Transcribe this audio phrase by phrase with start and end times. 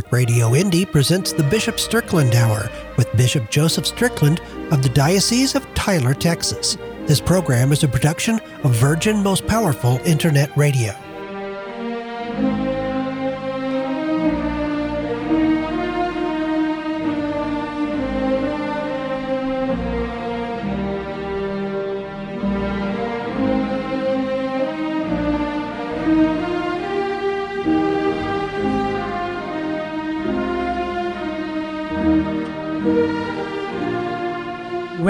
[0.00, 5.54] Catholic Radio Indy presents the Bishop Strickland Hour with Bishop Joseph Strickland of the Diocese
[5.54, 6.78] of Tyler, Texas.
[7.04, 10.94] This program is a production of Virgin Most Powerful Internet Radio.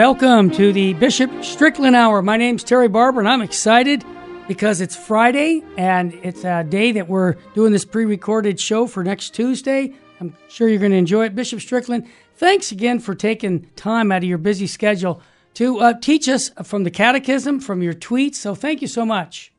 [0.00, 2.22] Welcome to the Bishop Strickland Hour.
[2.22, 4.02] My name's Terry Barber, and I'm excited
[4.48, 9.04] because it's Friday and it's a day that we're doing this pre recorded show for
[9.04, 9.92] next Tuesday.
[10.18, 11.34] I'm sure you're going to enjoy it.
[11.34, 15.20] Bishop Strickland, thanks again for taking time out of your busy schedule
[15.52, 18.36] to uh, teach us from the catechism, from your tweets.
[18.36, 19.52] So thank you so much.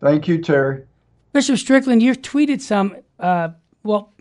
[0.00, 0.84] Thank you, Terry.
[1.32, 3.48] Bishop Strickland, you've tweeted some, uh,
[3.82, 4.12] well,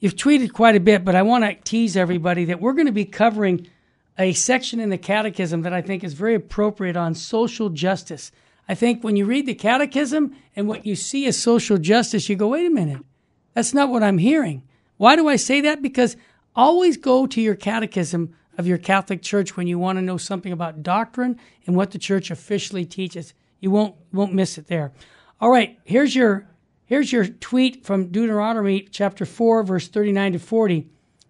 [0.00, 2.92] you've tweeted quite a bit, but I want to tease everybody that we're going to
[2.92, 3.66] be covering
[4.18, 8.30] a section in the Catechism that I think is very appropriate on social justice.
[8.68, 12.36] I think when you read the Catechism and what you see as social justice, you
[12.36, 13.02] go, wait a minute,
[13.52, 14.62] that's not what I'm hearing.
[14.96, 15.82] Why do I say that?
[15.82, 16.16] Because
[16.54, 20.52] always go to your Catechism of your Catholic Church when you want to know something
[20.52, 23.34] about doctrine and what the Church officially teaches.
[23.60, 24.92] You won't won't miss it there.
[25.40, 26.48] All right, here's your
[26.86, 30.88] here's your tweet from Deuteronomy chapter 4 verse 39 to 40.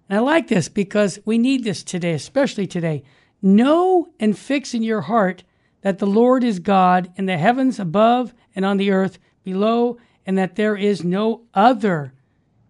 [0.08, 3.02] And I like this because we need this today, especially today.
[3.40, 5.44] Know and fix in your heart
[5.82, 10.38] that the Lord is God in the heavens above and on the earth below, and
[10.38, 12.14] that there is no other.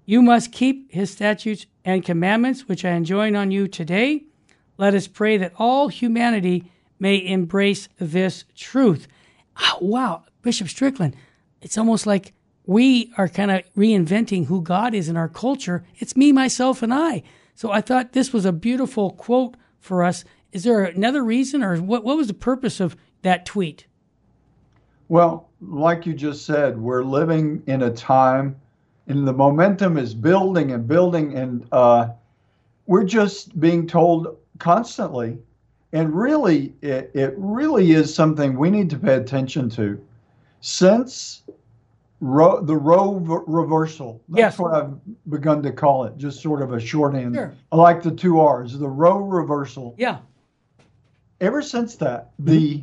[0.04, 4.24] You must keep his statutes and commandments, which I enjoin on you today.
[4.76, 9.06] Let us pray that all humanity may embrace this truth.
[9.60, 11.14] Oh, wow, Bishop Strickland,
[11.62, 12.32] it's almost like
[12.66, 15.84] we are kind of reinventing who God is in our culture.
[15.96, 17.22] It's me, myself, and I.
[17.54, 20.24] So I thought this was a beautiful quote for us.
[20.52, 23.86] Is there another reason, or what, what was the purpose of that tweet?
[25.08, 28.56] Well, like you just said, we're living in a time,
[29.06, 32.08] and the momentum is building and building, and uh,
[32.86, 35.38] we're just being told constantly.
[35.92, 40.04] And really, it, it really is something we need to pay attention to.
[40.60, 41.42] Since
[42.24, 44.22] Roe, the Roe reversal.
[44.30, 44.58] That's yes.
[44.58, 44.94] what I've
[45.28, 47.34] begun to call it, just sort of a shorthand.
[47.34, 47.52] Sure.
[47.70, 49.94] I like the two R's, the Roe reversal.
[49.98, 50.20] Yeah.
[51.42, 52.82] Ever since that, the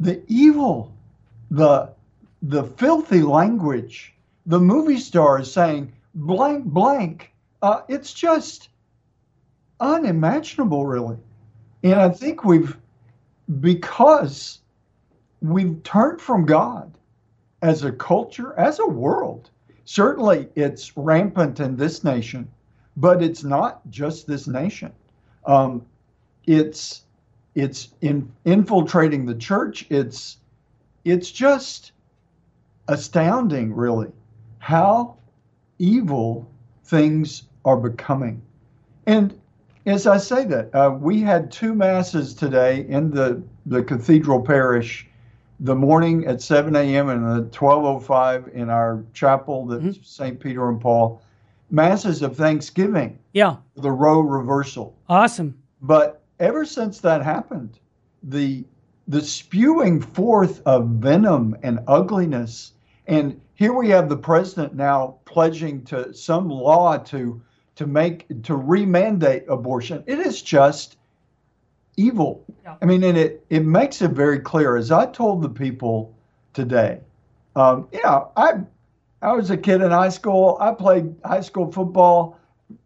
[0.00, 0.92] the evil,
[1.52, 1.90] the
[2.42, 4.12] the filthy language,
[4.46, 7.30] the movie stars saying blank blank,
[7.62, 8.70] uh, it's just
[9.78, 11.18] unimaginable, really.
[11.84, 12.76] And I think we've
[13.60, 14.58] because
[15.40, 16.92] we've turned from God
[17.64, 19.48] as a culture, as a world.
[19.86, 22.46] Certainly, it's rampant in this nation,
[22.98, 24.92] but it's not just this nation.
[25.46, 25.84] Um,
[26.46, 27.04] it's
[27.54, 29.86] it's in, infiltrating the church.
[29.88, 30.36] It's
[31.06, 31.92] it's just
[32.88, 34.12] astounding, really,
[34.58, 35.16] how
[35.78, 36.46] evil
[36.84, 38.42] things are becoming.
[39.06, 39.40] And
[39.86, 45.08] as I say that, uh, we had two masses today in the the cathedral parish
[45.64, 47.08] the morning at 7 a.m.
[47.08, 50.02] and the 12:05 in our chapel, that's mm-hmm.
[50.02, 50.38] St.
[50.38, 51.22] Peter and Paul,
[51.70, 53.18] masses of Thanksgiving.
[53.32, 53.56] Yeah.
[53.76, 54.94] The Roe reversal.
[55.08, 55.56] Awesome.
[55.80, 57.78] But ever since that happened,
[58.22, 58.64] the
[59.08, 62.72] the spewing forth of venom and ugliness,
[63.06, 67.40] and here we have the president now pledging to some law to
[67.76, 70.04] to make to remandate abortion.
[70.06, 70.98] It is just
[71.96, 72.44] evil.
[72.64, 72.76] Yeah.
[72.80, 74.76] I mean, and it, it makes it very clear.
[74.76, 76.14] As I told the people
[76.52, 77.00] today,
[77.56, 78.60] um, you know, I
[79.22, 80.56] I was a kid in high school.
[80.60, 82.38] I played high school football.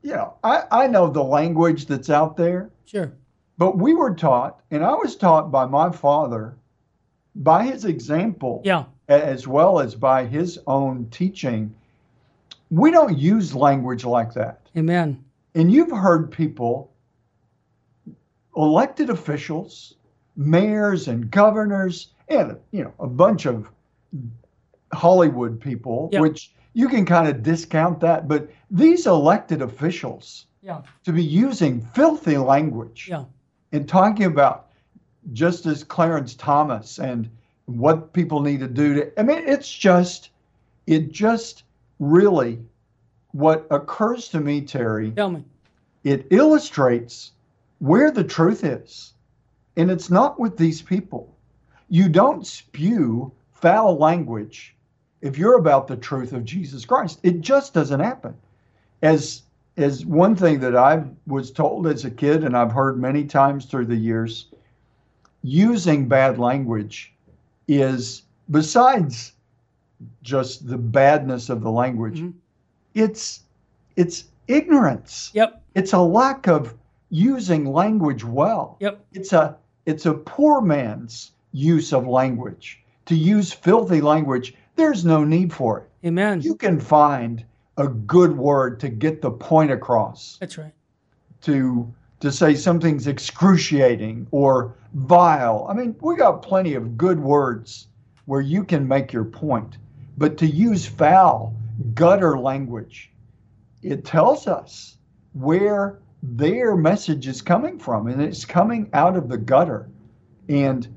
[0.03, 2.71] You know, I, I know the language that's out there.
[2.85, 3.13] Sure.
[3.59, 6.57] But we were taught, and I was taught by my father,
[7.35, 8.85] by his example, yeah.
[9.09, 11.75] as well as by his own teaching.
[12.71, 14.61] We don't use language like that.
[14.77, 15.25] Amen.
[15.55, 16.93] And you've heard people
[18.59, 19.95] elected officials,
[20.37, 23.71] mayors and governors, and you know a bunch of
[24.93, 30.83] Hollywood people, which you can kind of discount that, but these elected officials yeah.
[31.05, 33.25] to be using filthy language yeah.
[33.73, 34.69] and talking about
[35.33, 37.31] Justice Clarence Thomas and
[37.67, 40.31] what people need to do to I mean it's just
[40.87, 41.65] it just
[41.99, 42.61] really
[43.33, 45.11] what occurs to me, Terry.
[45.11, 45.45] Tell me.
[46.05, 47.33] It illustrates
[47.79, 49.13] where the truth is.
[49.77, 51.35] And it's not with these people.
[51.89, 54.75] You don't spew foul language
[55.21, 57.21] if you're about the truth of Jesus Christ.
[57.23, 58.35] It just doesn't happen.
[59.03, 59.43] as
[59.77, 63.65] as one thing that I was told as a kid, and I've heard many times
[63.67, 64.49] through the years,
[65.43, 67.13] using bad language
[67.69, 69.35] is besides
[70.23, 72.33] just the badness of the language, Mhm.
[72.95, 73.45] it's
[73.95, 75.31] it's ignorance.
[75.35, 75.63] Yep.
[75.77, 76.75] It's a lack of
[77.11, 78.77] using language well.
[78.81, 79.05] Yep.
[79.13, 79.57] It's a
[79.87, 82.83] it's a poor man's use of language.
[83.07, 86.07] To use filthy language, there's no need for it.
[86.07, 86.43] Amen.
[86.43, 87.45] You can find
[87.79, 90.73] a good word to get the point across That's right.
[91.43, 95.67] to to say something's excruciating or vile.
[95.71, 97.87] I mean, we got plenty of good words
[98.27, 99.79] where you can make your point.
[100.19, 101.55] But to use foul,
[101.95, 103.13] gutter language,
[103.83, 104.97] it tells us
[105.33, 109.89] where their message is coming from, and it's coming out of the gutter.
[110.49, 110.89] And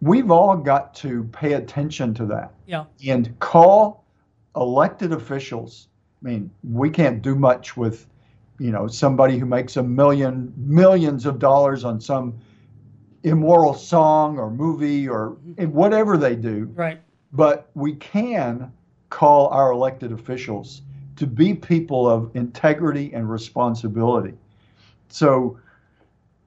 [0.00, 2.84] we've all got to pay attention to that Yeah.
[3.06, 4.04] and call
[4.56, 5.88] elected officials.
[6.22, 8.06] I mean, we can't do much with,
[8.58, 12.34] you know, somebody who makes a million, millions of dollars on some
[13.22, 15.72] immoral song or movie or mm-hmm.
[15.72, 16.70] whatever they do.
[16.74, 17.00] Right.
[17.32, 18.72] But we can
[19.08, 20.82] call our elected officials
[21.16, 24.34] to be people of integrity and responsibility.
[25.12, 25.58] So,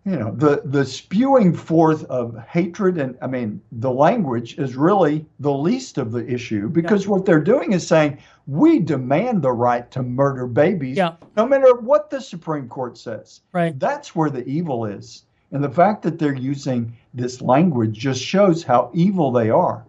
[0.05, 5.25] you know, the, the spewing forth of hatred and, I mean, the language is really
[5.39, 9.89] the least of the issue because what they're doing is saying, we demand the right
[9.91, 11.15] to murder babies, Yeah.
[11.37, 13.41] no matter what the Supreme Court says.
[13.53, 13.79] Right.
[13.79, 15.23] That's where the evil is.
[15.53, 19.85] And the fact that they're using this language just shows how evil they are.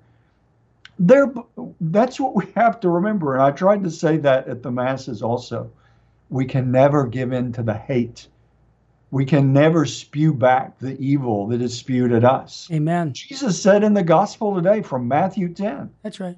[1.01, 1.33] They're,
[1.81, 3.35] that's what we have to remember.
[3.35, 5.71] And I tried to say that at the masses also.
[6.31, 8.29] We can never give in to the hate.
[9.15, 12.69] We can never spew back the evil that is spewed at us.
[12.73, 13.13] Amen.
[13.13, 16.37] Jesus said in the gospel today from Matthew 10 That's right.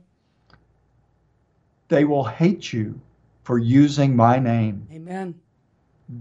[1.88, 3.00] they will hate you
[3.44, 4.86] for using my name.
[4.92, 5.34] Amen.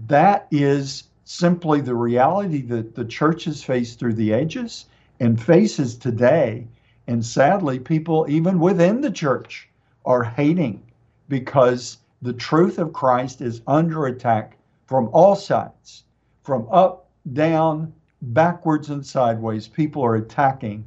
[0.06, 4.86] that is simply the reality that the church has faced through the ages
[5.20, 6.66] and faces today.
[7.06, 9.68] And sadly, people, even within the church,
[10.06, 10.82] are hating
[11.28, 14.56] because the truth of Christ is under attack
[14.86, 16.04] from all sides,
[16.46, 19.66] from up, down, backwards, and sideways.
[19.66, 20.86] People are attacking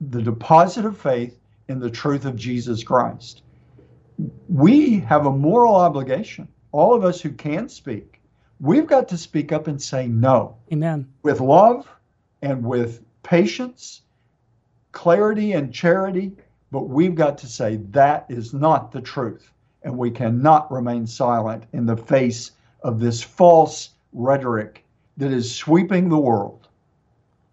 [0.00, 3.42] the deposit of faith in the truth of Jesus Christ.
[4.48, 8.20] We have a moral obligation, all of us who can speak,
[8.60, 11.08] we've got to speak up and say no Amen.
[11.22, 11.88] with love
[12.42, 14.02] and with patience,
[14.90, 16.32] clarity and charity,
[16.72, 19.52] but we've got to say that is not the truth.
[19.84, 22.50] And we cannot remain silent in the face
[22.82, 24.84] of this false rhetoric
[25.18, 26.68] that is sweeping the world.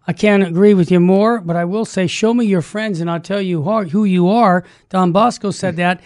[0.06, 3.10] I can't agree with you more, but I will say, show me your friends and
[3.10, 4.64] I'll tell you who you are.
[4.88, 5.78] Don Bosco said mm.
[5.78, 6.00] that.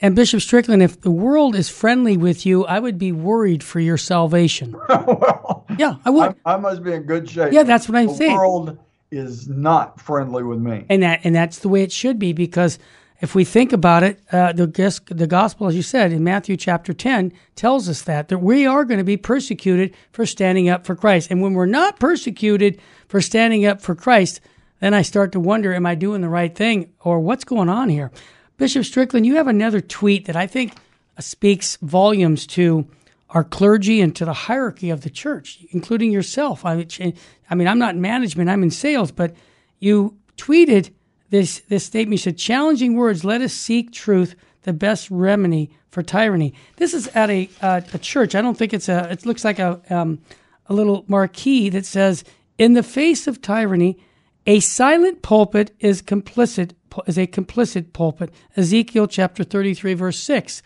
[0.00, 3.78] And Bishop Strickland, if the world is friendly with you, I would be worried for
[3.78, 4.76] your salvation.
[4.88, 6.36] well, Yeah, I would.
[6.44, 7.52] I, I must be in good shape.
[7.52, 8.32] Yeah, that's what I'm the saying.
[8.32, 8.78] The world
[9.10, 10.84] is not friendly with me.
[10.88, 12.78] and that and that's the way it should be because
[13.24, 14.66] if we think about it, uh, the
[15.06, 18.84] the gospel, as you said in Matthew chapter ten, tells us that that we are
[18.84, 22.78] going to be persecuted for standing up for Christ, and when we're not persecuted
[23.08, 24.42] for standing up for Christ,
[24.80, 27.88] then I start to wonder, am I doing the right thing or what's going on
[27.88, 28.12] here?
[28.58, 30.74] Bishop Strickland, you have another tweet that I think
[31.18, 32.86] speaks volumes to
[33.30, 36.66] our clergy and to the hierarchy of the church, including yourself.
[36.66, 37.16] I mean,
[37.50, 39.12] I'm not in management; I'm in sales.
[39.12, 39.34] But
[39.80, 40.90] you tweeted
[41.30, 42.20] this this statement.
[42.20, 43.24] Said, "Challenging words.
[43.24, 47.98] Let us seek truth, the best remedy for tyranny." This is at a uh, a
[47.98, 48.34] church.
[48.34, 49.10] I don't think it's a.
[49.10, 50.20] It looks like a um,
[50.66, 52.24] a little marquee that says,
[52.58, 53.98] "In the face of tyranny,
[54.46, 56.72] a silent pulpit is complicit
[57.06, 60.62] is a complicit pulpit." Ezekiel chapter 33 verse 6.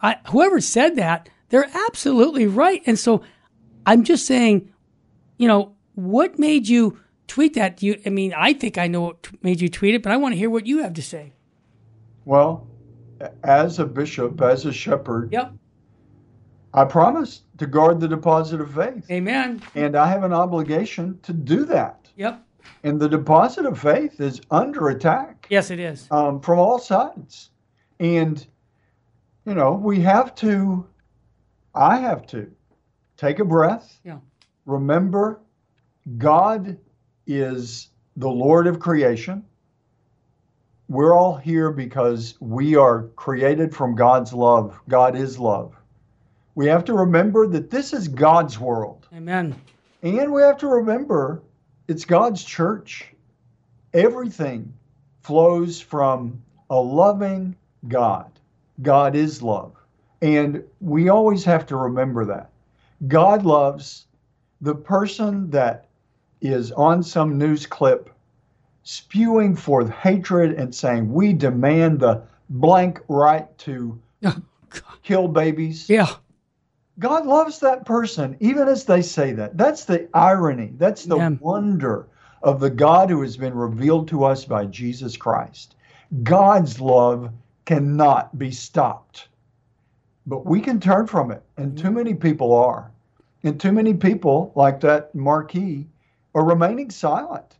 [0.00, 2.82] I, whoever said that, they're absolutely right.
[2.86, 3.22] And so
[3.86, 4.72] I'm just saying,
[5.38, 7.82] you know, what made you tweet that?
[7.82, 10.32] You I mean, I think I know what made you tweet it, but I want
[10.34, 11.32] to hear what you have to say.
[12.24, 12.66] Well,
[13.44, 15.52] as a bishop, as a shepherd, Yep.
[16.74, 19.10] I promise to guard the deposit of faith.
[19.10, 19.62] Amen.
[19.74, 22.08] And I have an obligation to do that.
[22.16, 22.44] Yep.
[22.84, 26.06] And the deposit of faith is under attack Yes, it is.
[26.10, 27.50] um, from all sides.
[27.98, 28.46] And,
[29.46, 30.86] you know, we have to,
[31.74, 32.50] I have to
[33.16, 33.98] take a breath.
[34.04, 34.18] Yeah.
[34.66, 35.40] Remember,
[36.18, 36.76] God
[37.28, 39.44] is the Lord of creation.
[40.88, 44.80] We're all here because we are created from God's love.
[44.88, 45.76] God is love.
[46.54, 49.06] We have to remember that this is God's world.
[49.14, 49.54] Amen.
[50.02, 51.42] And we have to remember
[51.86, 53.12] it's God's church.
[53.94, 54.72] Everything
[55.22, 57.54] flows from a loving
[57.86, 58.30] God.
[58.82, 59.74] God is love.
[60.22, 62.50] And we always have to remember that.
[63.06, 64.06] God loves
[64.60, 65.87] the person that
[66.40, 68.10] is on some news clip
[68.82, 74.36] spewing forth hatred and saying, We demand the blank right to Oh,
[75.02, 75.88] kill babies.
[75.88, 76.08] Yeah.
[76.98, 79.56] God loves that person, even as they say that.
[79.56, 80.72] That's the irony.
[80.76, 81.30] That's the Yeah.
[81.40, 82.06] wonder
[82.42, 85.76] of the God who has been revealed to us by Jesus Christ.
[86.22, 87.30] God's love
[87.66, 89.28] cannot be stopped.
[90.26, 92.90] But we can turn from it, and too many people are.
[93.44, 95.86] And too many people, like that marquee,
[96.34, 97.58] are remaining silent.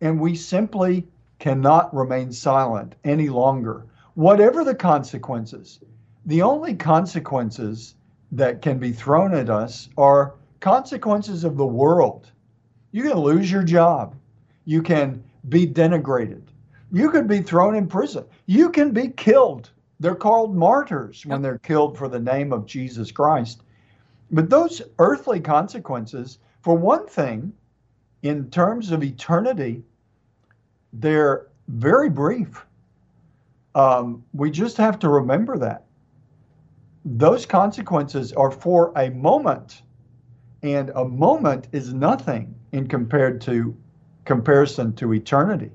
[0.00, 1.06] And we simply
[1.38, 5.80] cannot remain silent any longer, whatever the consequences.
[6.26, 7.94] The only consequences
[8.32, 12.30] that can be thrown at us are consequences of the world.
[12.90, 14.16] You can lose your job.
[14.64, 16.42] You can be denigrated.
[16.92, 18.24] You could be thrown in prison.
[18.46, 19.70] You can be killed.
[20.00, 23.62] They're called martyrs when they're killed for the name of Jesus Christ.
[24.30, 27.52] But those earthly consequences, for one thing,
[28.28, 29.84] in terms of eternity,
[30.92, 32.64] they're very brief.
[33.74, 35.84] Um, we just have to remember that.
[37.04, 39.82] Those consequences are for a moment,
[40.62, 43.76] and a moment is nothing in compared to
[44.24, 45.70] comparison to eternity.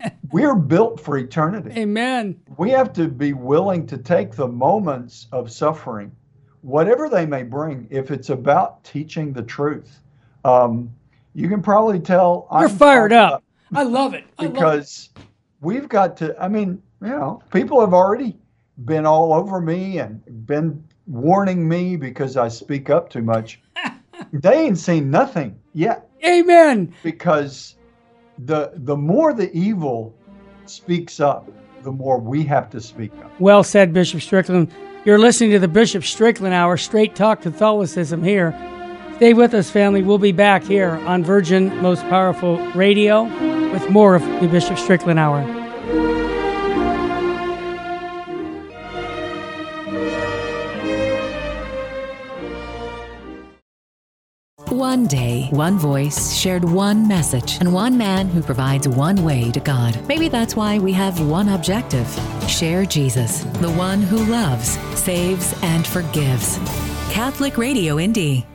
[0.30, 2.38] We're built for eternity Amen.
[2.58, 6.12] we have to be willing to take the moments of suffering,
[6.60, 10.00] whatever they may bring, if it's about teaching the truth.
[10.44, 10.90] Um,
[11.36, 13.44] you can probably tell You're I'm fired up.
[13.74, 14.24] I love it.
[14.38, 14.54] I love it.
[14.54, 15.10] because
[15.60, 16.34] we've got to.
[16.42, 18.38] I mean, you know, people have already
[18.86, 23.60] been all over me and been warning me because I speak up too much.
[24.32, 26.94] they ain't seen nothing yet Amen.
[27.02, 27.76] because
[28.38, 30.16] the the more the evil
[30.64, 31.50] speaks up,
[31.82, 33.30] the more we have to speak up.
[33.40, 34.72] Well said, Bishop Strickland.
[35.04, 38.58] You're listening to the Bishop Strickland Hour, straight talk Catholicism here.
[39.16, 40.02] Stay with us, family.
[40.02, 43.22] We'll be back here on Virgin Most Powerful Radio
[43.72, 45.40] with more of the Bishop Strickland Hour.
[54.68, 59.60] One day, one voice shared one message, and one man who provides one way to
[59.60, 59.98] God.
[60.06, 62.06] Maybe that's why we have one objective
[62.48, 66.58] share Jesus, the one who loves, saves, and forgives.
[67.10, 68.46] Catholic Radio Indy.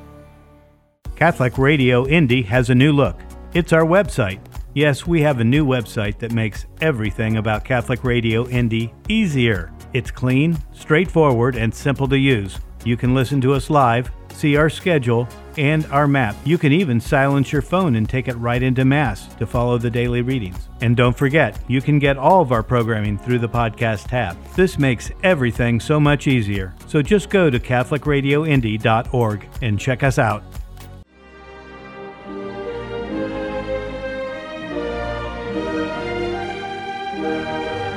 [1.22, 3.16] Catholic Radio Indy has a new look.
[3.54, 4.40] It's our website.
[4.74, 9.72] Yes, we have a new website that makes everything about Catholic Radio Indy easier.
[9.94, 12.58] It's clean, straightforward, and simple to use.
[12.84, 16.36] You can listen to us live, see our schedule, and our map.
[16.44, 19.92] You can even silence your phone and take it right into Mass to follow the
[19.92, 20.70] daily readings.
[20.82, 24.44] And don't forget, you can get all of our programming through the podcast tab.
[24.56, 26.74] This makes everything so much easier.
[26.88, 30.44] So just go to CatholicRadioIndy.org and check us out.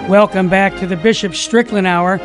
[0.09, 2.21] Welcome back to the Bishop Strickland Hour.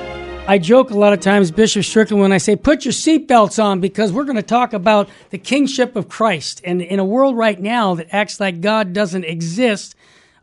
[0.50, 3.79] I joke a lot of times, Bishop Strickland, when I say put your seatbelts on
[3.79, 6.59] because we're going to talk about the kingship of Christ.
[6.65, 9.95] And in a world right now that acts like God doesn't exist,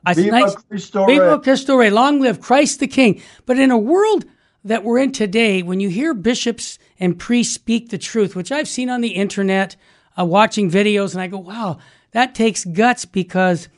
[0.07, 1.39] I Viva Cristo Viva.
[1.41, 3.21] Cristo Rey, long live Christ the King.
[3.45, 4.25] But in a world
[4.65, 8.67] that we're in today, when you hear bishops and priests speak the truth, which I've
[8.67, 9.77] seen on the internet,
[10.19, 11.81] uh, watching videos, and I go, wow,
[12.13, 13.69] that takes guts because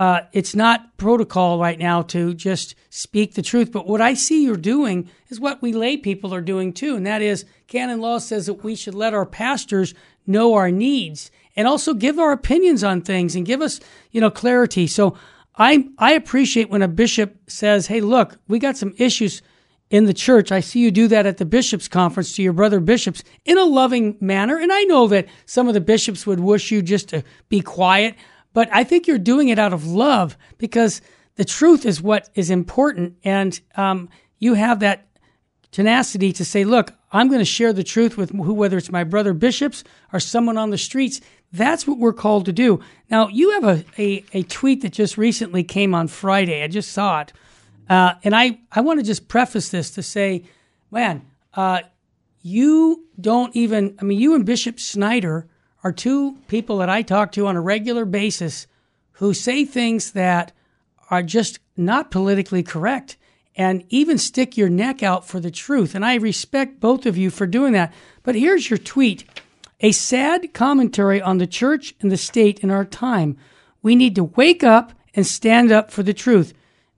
[0.00, 3.70] uh, it's not protocol right now to just speak the truth.
[3.70, 7.06] But what I see you're doing is what we lay people are doing too, and
[7.06, 9.92] that is canon law says that we should let our pastors
[10.26, 13.78] know our needs and also give our opinions on things and give us,
[14.10, 14.86] you know, clarity.
[14.86, 15.18] So
[15.56, 19.42] I I appreciate when a bishop says, "Hey, look, we got some issues."
[19.90, 20.52] in the church.
[20.52, 23.64] I see you do that at the bishops' conference to your brother bishops in a
[23.64, 24.56] loving manner.
[24.56, 28.14] And I know that some of the bishops would wish you just to be quiet,
[28.52, 31.00] but I think you're doing it out of love because
[31.36, 33.16] the truth is what is important.
[33.24, 35.06] And um, you have that
[35.70, 39.04] tenacity to say, look, I'm going to share the truth with who, whether it's my
[39.04, 41.20] brother bishops or someone on the streets.
[41.52, 42.80] That's what we're called to do.
[43.10, 46.62] Now, you have a, a, a tweet that just recently came on Friday.
[46.62, 47.32] I just saw it.
[47.88, 50.44] Uh, and I, I want to just preface this to say,
[50.90, 51.80] man, uh,
[52.42, 55.48] you don't even, I mean, you and Bishop Schneider
[55.82, 58.66] are two people that I talk to on a regular basis
[59.12, 60.52] who say things that
[61.10, 63.16] are just not politically correct
[63.56, 65.94] and even stick your neck out for the truth.
[65.94, 67.92] And I respect both of you for doing that.
[68.22, 69.24] But here's your tweet
[69.82, 73.36] a sad commentary on the church and the state in our time.
[73.82, 76.52] We need to wake up and stand up for the truth.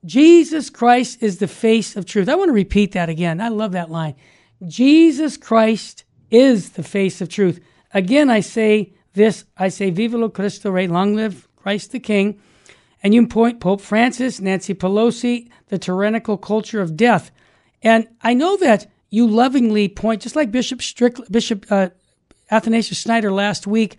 [0.05, 2.29] Jesus Christ is the face of truth.
[2.29, 3.41] I want to repeat that again.
[3.41, 4.17] I love that line.
[4.67, 7.61] Jesus Christ is the face of truth.
[7.95, 12.41] Again, I say this I say, Viva lo Cristo Rey, long live Christ the King.
[13.03, 17.31] And you point Pope Francis, Nancy Pelosi, the tyrannical culture of death.
[17.83, 20.81] And I know that you lovingly point, just like Bishop
[21.31, 21.89] Bishop uh,
[22.51, 23.99] Athanasius Schneider last week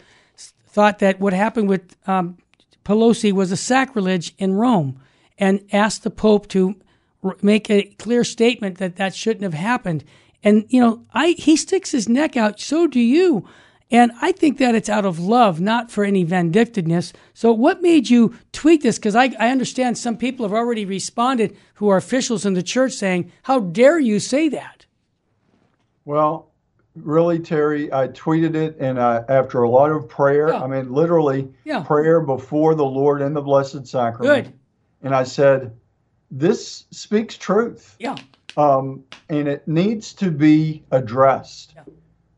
[0.74, 2.38] thought that what happened with um,
[2.84, 5.00] Pelosi was a sacrilege in Rome
[5.38, 6.76] and asked the Pope to
[7.42, 10.04] make a clear statement that that shouldn't have happened.
[10.44, 12.60] And, you know, I, he sticks his neck out.
[12.60, 13.48] So do you.
[13.94, 17.14] And I think that it's out of love, not for any vindictiveness.
[17.36, 18.98] So, what made you tweet this?
[18.98, 22.94] Because I, I understand some people have already responded who are officials in the church
[22.94, 24.88] saying, How dare you say that?
[26.06, 26.50] Well,
[26.96, 30.64] really, Terry, I tweeted it, and uh, after a lot of prayer, yeah.
[30.64, 31.84] I mean, literally yeah.
[31.84, 34.46] prayer before the Lord in the Blessed Sacrament.
[34.46, 34.54] Good.
[35.04, 35.72] And I said,
[36.32, 37.96] This speaks truth.
[38.00, 38.16] Yeah.
[38.58, 41.74] Um, and it needs to be addressed.
[41.76, 41.84] Yeah.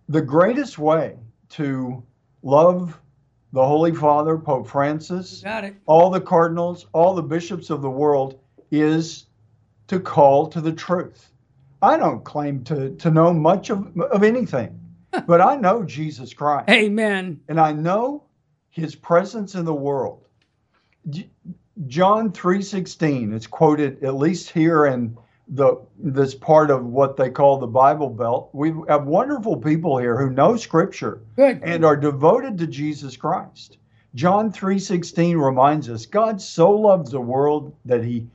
[0.09, 1.15] The greatest way
[1.50, 2.04] to
[2.44, 3.00] love
[3.54, 5.44] the Holy Father, Pope Francis,
[5.86, 8.40] all the cardinals, all the bishops of the world,
[8.72, 9.28] is
[9.88, 11.32] to call to the truth.
[11.82, 14.80] I don't claim to, to know much of, of anything,
[15.28, 16.70] but I know Jesus Christ.
[16.70, 17.40] Amen.
[17.48, 18.24] And I know
[18.70, 20.25] his presence in the world.
[21.88, 27.58] John 3:16 is quoted at least here in the this part of what they call
[27.58, 28.50] the Bible Belt.
[28.54, 31.62] We have wonderful people here who know Scripture Good.
[31.64, 33.78] and are devoted to Jesus Christ.
[34.16, 38.28] John 3:16 reminds us God so loved the world that he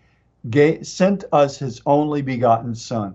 [0.51, 3.15] gave, sent us his only begotten son.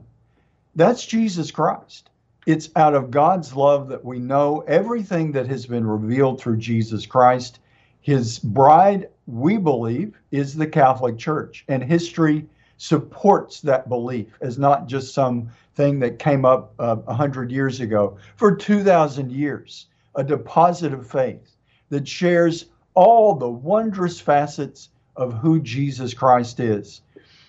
[0.76, 2.10] That's Jesus Christ.
[2.46, 7.06] It's out of God's love that we know everything that has been revealed through Jesus
[7.06, 7.60] Christ.
[8.02, 12.46] His bride, we believe, is the Catholic Church, and history
[12.78, 18.18] supports that belief as not just some thing that came up uh, 100 years ago.
[18.36, 21.56] For 2,000 years, a deposit of faith
[21.90, 27.02] that shares all the wondrous facets of who Jesus Christ is.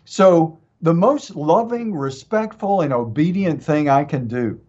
[0.05, 4.61] So, the most loving, respectful, and obedient thing I can do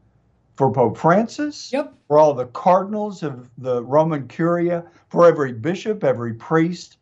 [0.55, 1.93] for Pope Francis, yep.
[2.07, 6.97] for all the cardinals of the Roman Curia, for every bishop, every priest,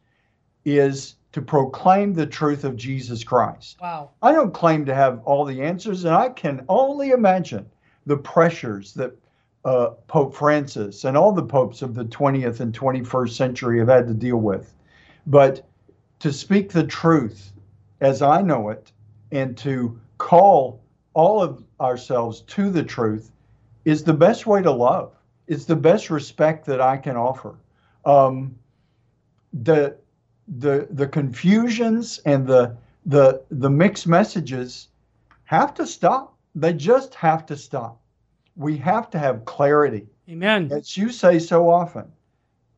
[0.65, 3.75] is to proclaim the truth of Jesus Christ.
[3.81, 4.11] Wow.
[4.21, 7.69] I don't claim to have all the answers, and I can only imagine
[8.05, 9.11] the pressures that
[9.65, 14.07] uh, Pope Francis and all the popes of the 20th and 21st century have had
[14.07, 14.73] to deal with.
[15.27, 15.67] But
[16.19, 17.51] to speak the truth
[17.99, 18.93] as I know it
[19.33, 20.79] and to call
[21.13, 23.33] all of ourselves to the truth
[23.83, 25.11] is the best way to love.
[25.47, 27.55] It's the best respect that I can offer.
[28.05, 28.55] Um,
[29.51, 29.97] the
[30.47, 34.87] the the confusions and the the the mixed messages
[35.45, 36.35] have to stop.
[36.55, 37.99] They just have to stop.
[38.55, 40.07] We have to have clarity.
[40.29, 40.71] Amen.
[40.71, 42.05] As you say so often,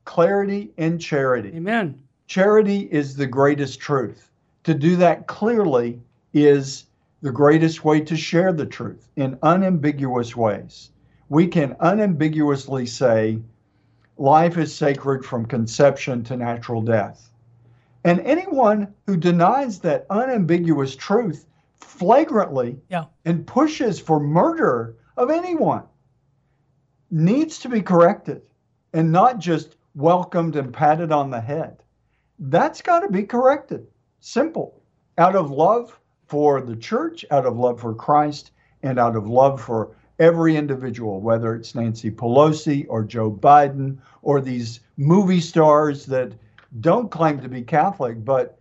[0.06, 1.54] clarity and charity.
[1.56, 2.02] Amen.
[2.28, 4.32] Charity is the greatest truth.
[4.64, 6.02] To do that clearly
[6.34, 6.86] is
[7.22, 10.92] the greatest way to share the truth in unambiguous ways.
[11.30, 13.40] We can unambiguously say,
[14.18, 17.30] life is sacred from conception to natural death.
[18.04, 23.06] And anyone who denies that unambiguous truth flagrantly yeah.
[23.26, 25.84] and pushes for murder of anyone
[27.10, 28.42] needs to be corrected
[28.94, 31.84] and not just welcomed and patted on the head.
[32.40, 33.88] That's got to be corrected.
[34.20, 34.82] Simple.
[35.18, 38.52] Out of love for the church, out of love for Christ,
[38.84, 44.42] and out of love for every individual, whether it's Nancy Pelosi or Joe Biden or
[44.42, 46.34] these movie stars that
[46.82, 48.58] don't claim to be Catholic, but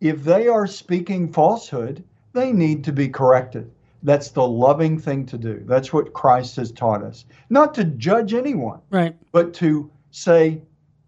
[0.00, 2.02] if they are speaking falsehood,
[2.32, 3.70] they need to be corrected.
[4.02, 5.62] That's the loving thing to do.
[5.66, 7.26] That's what Christ has taught us.
[7.50, 10.62] Not to judge anyone, right, but to say,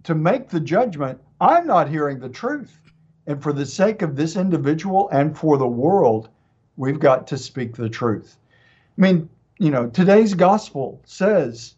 [0.04, 2.78] to make the judgment, I'm not hearing the truth.
[3.26, 6.28] And for the sake of this individual and for the world,
[6.76, 8.36] we've got to speak the truth.
[8.98, 11.76] I mean, you know, today's gospel says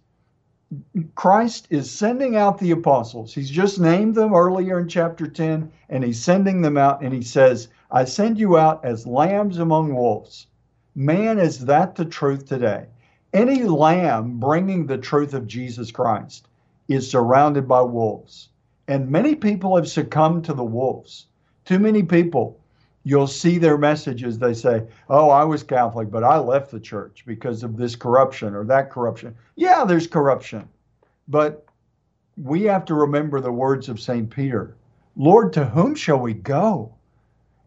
[1.14, 3.34] Christ is sending out the apostles.
[3.34, 7.22] He's just named them earlier in chapter 10, and he's sending them out, and he
[7.22, 10.46] says, I send you out as lambs among wolves.
[10.94, 12.86] Man, is that the truth today?
[13.32, 16.48] Any lamb bringing the truth of Jesus Christ
[16.88, 18.48] is surrounded by wolves.
[18.86, 21.26] And many people have succumbed to the wolves.
[21.64, 22.58] Too many people,
[23.04, 24.38] you'll see their messages.
[24.38, 28.54] They say, Oh, I was Catholic, but I left the church because of this corruption
[28.54, 29.36] or that corruption.
[29.56, 30.68] Yeah, there's corruption.
[31.28, 31.66] But
[32.36, 34.28] we have to remember the words of St.
[34.28, 34.76] Peter
[35.16, 36.92] Lord, to whom shall we go?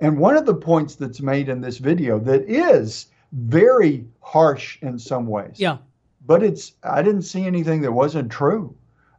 [0.01, 4.99] And one of the points that's made in this video that is very harsh in
[4.99, 5.55] some ways.
[5.55, 5.77] Yeah.
[6.25, 8.75] But it's I didn't see anything that wasn't true.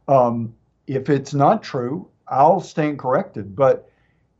[0.07, 0.53] Um,
[0.85, 3.55] if it's not true, I'll stand corrected.
[3.55, 3.88] But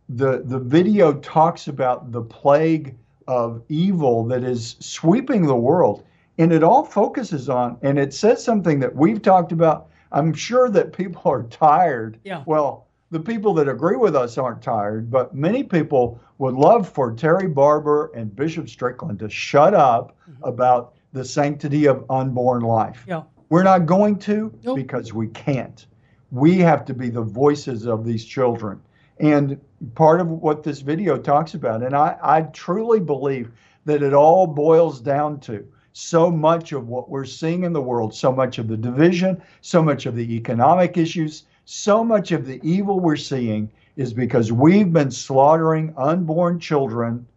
[0.10, 2.95] the the video talks about the plague
[3.28, 6.04] of evil that is sweeping the world,
[6.39, 9.88] and it all focuses on and it says something that we've talked about.
[10.12, 12.19] I'm sure that people are tired.
[12.24, 12.43] Yeah.
[12.48, 17.13] Well, the people that agree with us aren't tired, but many people would love for
[17.13, 20.43] Terry Barber and Bishop Strickland to shut up Mm-hmm.
[20.43, 23.04] about the sanctity of unborn life.
[23.08, 23.24] Yeah.
[23.50, 24.76] We're not going to Nope.
[24.76, 25.88] because we can't.
[26.30, 28.80] We have to be the voices of these children.
[29.19, 29.60] And
[29.95, 33.51] part of what this video talks about, and I, I truly believe
[33.86, 38.13] that it all boils down to so much of what we're seeing in the world,
[38.13, 42.60] so much of the division, so much of the economic issues, so much of the
[42.63, 47.27] evil we're seeing is because we've been slaughtering unborn children.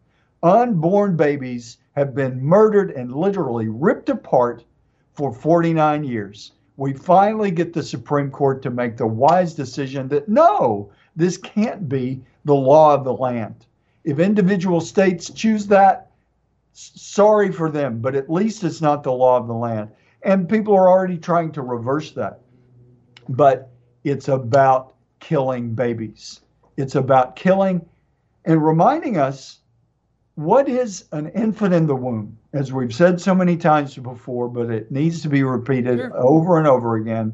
[0.42, 4.64] Unborn babies have been murdered and literally ripped apart
[5.14, 6.52] for 49 years.
[6.76, 11.88] We finally get the Supreme Court to make the wise decision that no, this can't
[11.88, 13.66] be the law of the land.
[14.04, 16.10] If individual states choose that,
[16.72, 19.90] sorry for them, but at least it's not the law of the land.
[20.22, 22.40] And people are already trying to reverse that.
[23.28, 23.70] But
[24.04, 26.40] it's about killing babies.
[26.76, 27.84] It's about killing
[28.44, 29.58] and reminding us
[30.34, 32.36] what is an infant in the womb?
[32.54, 36.16] As we've said so many times before, but it needs to be repeated Sure.
[36.16, 37.32] over and over again.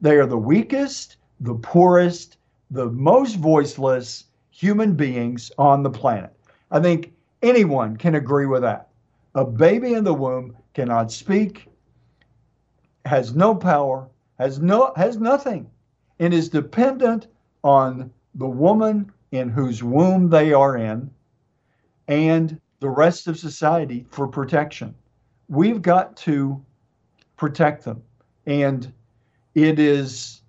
[0.00, 2.37] They are the weakest, the poorest,
[2.70, 6.32] the most voiceless human beings on the planet.
[6.70, 8.88] I think anyone can agree with that.
[9.34, 11.68] A baby in the womb cannot speak,
[13.04, 15.70] has no power, has no has nothing,
[16.18, 17.28] and is dependent
[17.64, 21.10] on the woman in whose womb they are in
[22.08, 24.94] and the rest of society for protection.
[25.48, 26.64] We've got to
[27.36, 28.02] protect them.
[28.46, 28.92] And
[29.54, 30.42] it is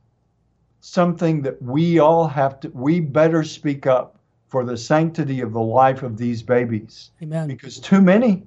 [0.82, 5.62] something that we all have to, we better speak up for the sanctity of the
[5.62, 7.48] life of these babies Amen.
[7.48, 8.44] because too many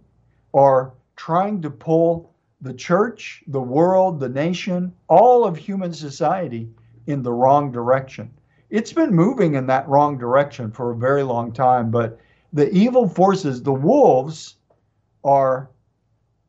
[0.55, 6.68] are trying to pull the church, the world, the nation, all of human society
[7.07, 8.31] in the wrong direction.
[8.71, 12.18] It's been moving in that wrong direction for a very long time, but
[12.53, 14.57] the evil forces, the wolves,
[15.25, 15.71] are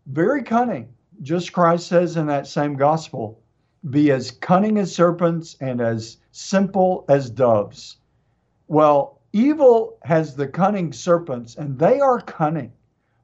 [0.08, 0.88] very cunning.
[1.22, 3.40] Just Christ says in that same gospel
[3.90, 7.98] be as cunning as serpents and as simple as doves.
[8.68, 12.72] Well, evil has the cunning serpents, and they are cunning.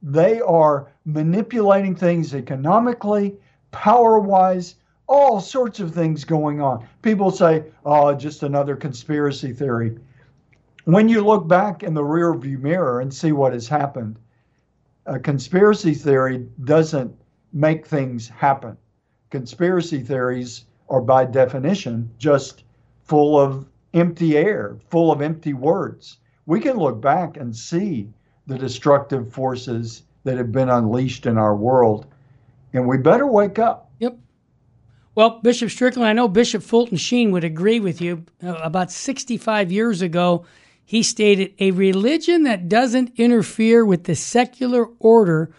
[0.02, 3.36] They are manipulating things economically,
[3.72, 4.76] power wise,
[5.08, 6.88] all sorts of things going on.
[7.02, 9.98] People say, oh, just another conspiracy theory.
[10.86, 14.20] When you look back in the rear view mirror and see what has happened,
[15.06, 17.16] a conspiracy theory doesn't
[17.54, 18.78] make things happen.
[19.30, 22.64] Conspiracy theories are, by definition, just
[23.04, 26.18] full of empty air, full of empty words.
[26.46, 28.10] We can look back and see
[28.48, 32.08] the destructive forces that have been unleashed in our world,
[32.74, 33.92] and we better wake up.
[34.00, 34.18] Yep.
[35.16, 38.26] Well, Bishop Strickland, I know Bishop Fulton Sheen would agree with you.
[38.44, 40.46] Uh, about 65 years ago,
[40.84, 45.52] he stated a religion that doesn't interfere with the secular order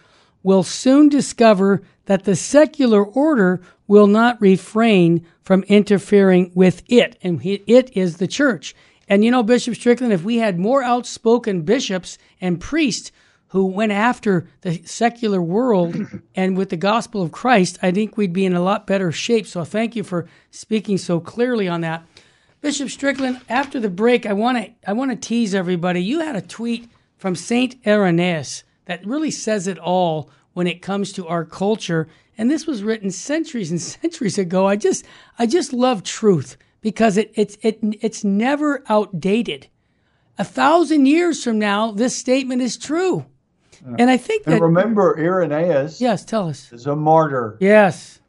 [0.43, 7.17] will soon discover that the secular order will not refrain from interfering with it.
[7.21, 8.75] And it is the church.
[9.07, 13.11] And you know, Bishop Strickland, if we had more outspoken bishops and priests
[13.49, 15.97] who went after the secular world
[16.35, 19.45] and with the gospel of Christ, I think we'd be in a lot better shape.
[19.45, 22.05] So thank you for speaking so clearly on that.
[22.61, 26.01] Bishop Strickland, after the break, I want to I want to tease everybody.
[26.01, 31.11] You had a tweet from Saint Irenaeus that really says it all when it comes
[31.13, 34.67] to our culture, and this was written centuries and centuries ago.
[34.67, 35.05] I just
[35.39, 39.67] I just love truth because it it's it it's never outdated.
[40.37, 43.25] A thousand years from now, this statement is true,
[43.97, 46.71] and I think And that remember, Irenaeus yes, tell us.
[46.73, 47.57] is a martyr.
[47.59, 48.19] Yes.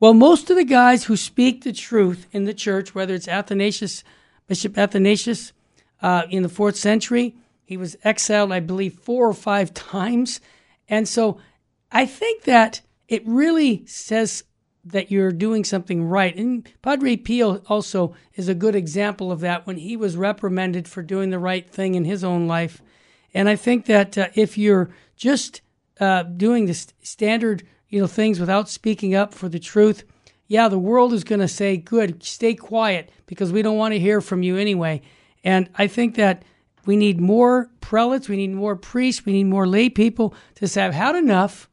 [0.00, 4.02] Well, most of the guys who speak the truth in the church, whether it's Athanasius,
[4.46, 5.52] Bishop Athanasius
[6.00, 7.34] uh, in the fourth century,
[7.70, 10.40] he was exiled, I believe, four or five times.
[10.88, 11.38] And so
[11.92, 14.42] I think that it really says
[14.84, 16.34] that you're doing something right.
[16.36, 21.00] And Padre Pio also is a good example of that when he was reprimanded for
[21.00, 22.82] doing the right thing in his own life.
[23.32, 25.60] And I think that uh, if you're just
[26.00, 30.02] uh, doing the st- standard, you know, things without speaking up for the truth,
[30.48, 34.00] yeah, the world is going to say, "Good, stay quiet," because we don't want to
[34.00, 35.02] hear from you anyway.
[35.44, 36.42] And I think that
[36.86, 40.84] we need more prelates, we need more priests, we need more lay people to say,
[40.84, 41.68] I've had enough.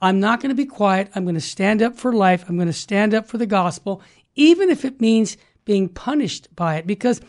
[0.00, 1.10] I'm not going to be quiet.
[1.14, 2.44] I'm going to stand up for life.
[2.48, 4.02] I'm going to stand up for the gospel,
[4.34, 6.86] even if it means being punished by it.
[6.86, 7.20] Because,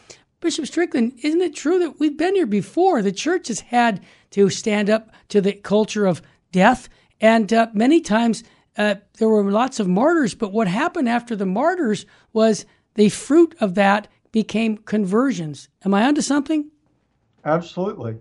[0.42, 3.02] Bishop Strickland, isn't it true that we've been here before?
[3.02, 6.90] The church has had to stand up to the culture of death.
[7.22, 8.44] And uh, many times
[8.78, 10.36] uh, there were lots of martyrs.
[10.36, 15.70] But what happened after the martyrs was the fruit of that became conversions.
[15.84, 16.70] Am I onto something?
[17.48, 18.18] Absolutely.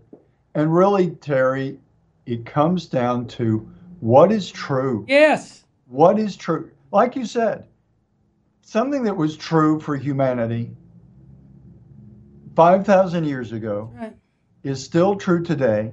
[0.55, 1.81] And really, Terry,
[2.27, 5.05] it comes down to what is true.
[5.09, 5.65] Yes.
[5.89, 6.71] What is true?
[6.93, 7.67] Like you said,
[8.62, 10.71] something that was true for humanity
[12.55, 14.17] 5,000 years ago Right.
[14.62, 15.93] is still true today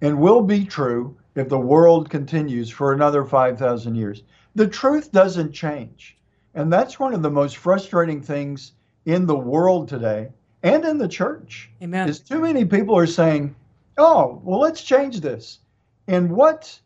[0.00, 4.22] and will be true if the world continues for another 5,000 years.
[4.54, 6.16] The truth doesn't change.
[6.54, 8.72] And that's one of the most frustrating things
[9.04, 10.28] in the world today
[10.62, 11.70] and in the church.
[11.82, 12.08] Amen.
[12.08, 13.54] Is too many people are saying,
[13.98, 15.58] "Oh, well let's change this."
[16.08, 16.78] And what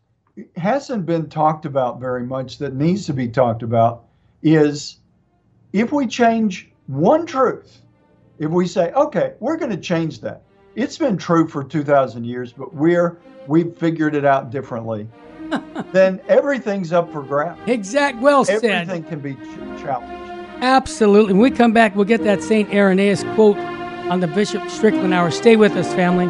[0.55, 4.05] hasn't been talked about very much that needs to be talked about
[4.43, 4.97] is
[5.73, 7.81] if we change one truth,
[8.39, 10.43] if we say, "Okay, we're going to change that."
[10.75, 15.07] It's been true for 2000 years, but we're we've figured it out differently.
[15.91, 17.59] then everything's up for grabs.
[17.67, 18.19] Exact.
[18.19, 18.63] Well said.
[18.63, 20.26] Everything can be ch- challenged.
[20.61, 21.33] Absolutely.
[21.33, 22.69] When we come back, we'll get that St.
[22.73, 25.31] Irenaeus quote on the Bishop Strickland Hour.
[25.31, 26.27] Stay with us, family.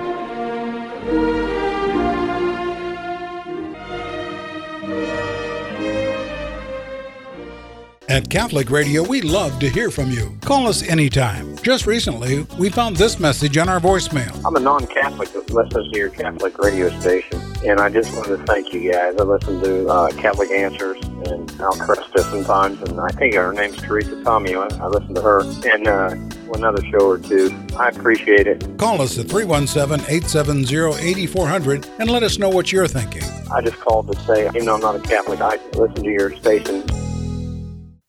[8.10, 10.36] At Catholic Radio, we love to hear from you.
[10.42, 11.58] Call us anytime.
[11.58, 14.44] Just recently, we found this message on our voicemail.
[14.46, 18.44] I'm a non-Catholic that listens to your Catholic radio station, and I just wanted to
[18.46, 19.16] thank you guys.
[19.20, 23.78] I listen to uh, Catholic Answers and Al Kresta sometimes, and I think her name's
[23.78, 24.72] Teresa Tomeo.
[24.72, 26.16] I, I listen to her, and uh,
[26.54, 27.52] another show or two.
[27.78, 28.78] I appreciate it.
[28.78, 33.24] Call us at 317 870 8400 and let us know what you're thinking.
[33.52, 36.36] I just called to say, even though I'm not a Catholic, I listen to your
[36.38, 36.84] station.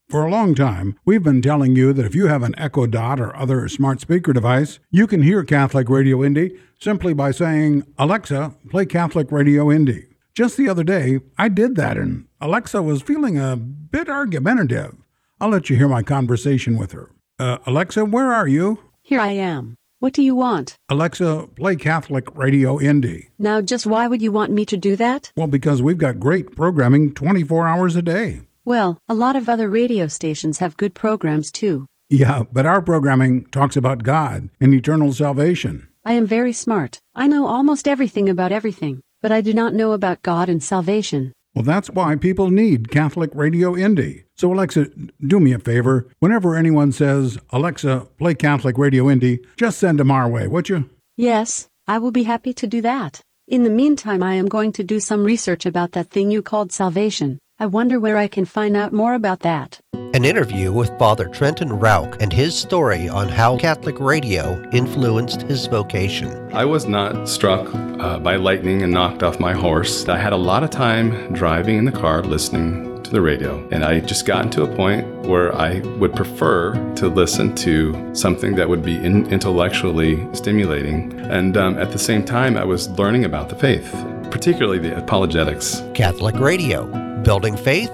[0.08, 3.20] For a long time, we've been telling you that if you have an Echo Dot
[3.20, 8.54] or other smart speaker device, you can hear Catholic Radio Indy simply by saying, Alexa,
[8.70, 10.06] play Catholic Radio Indy.
[10.32, 14.94] Just the other day, I did that, and Alexa was feeling a bit argumentative.
[15.40, 17.10] I'll let you hear my conversation with her.
[17.36, 18.78] Uh, Alexa, where are you?
[19.02, 19.74] Here I am.
[19.98, 20.76] What do you want?
[20.88, 23.30] Alexa, play Catholic Radio Indy.
[23.40, 25.32] Now, just why would you want me to do that?
[25.36, 28.42] Well, because we've got great programming 24 hours a day.
[28.64, 31.86] Well, a lot of other radio stations have good programs too.
[32.08, 35.88] Yeah, but our programming talks about God and eternal salvation.
[36.04, 37.00] I am very smart.
[37.16, 41.32] I know almost everything about everything, but I do not know about God and salvation.
[41.58, 44.22] Well, that's why people need Catholic Radio Indy.
[44.36, 44.90] So, Alexa,
[45.26, 46.06] do me a favor.
[46.20, 50.88] Whenever anyone says, Alexa, play Catholic Radio Indy, just send them our way, would you?
[51.16, 53.22] Yes, I will be happy to do that.
[53.48, 56.70] In the meantime, I am going to do some research about that thing you called
[56.70, 57.40] salvation.
[57.60, 59.80] I wonder where I can find out more about that.
[60.14, 65.66] An interview with Father Trenton Rauch and his story on how Catholic radio influenced his
[65.66, 66.30] vocation.
[66.54, 70.08] I was not struck uh, by lightning and knocked off my horse.
[70.08, 73.84] I had a lot of time driving in the car listening to the radio, and
[73.84, 78.68] I just gotten to a point where I would prefer to listen to something that
[78.68, 81.12] would be in- intellectually stimulating.
[81.22, 83.90] And um, at the same time, I was learning about the faith,
[84.30, 85.82] particularly the apologetics.
[85.94, 87.92] Catholic radio, building faith,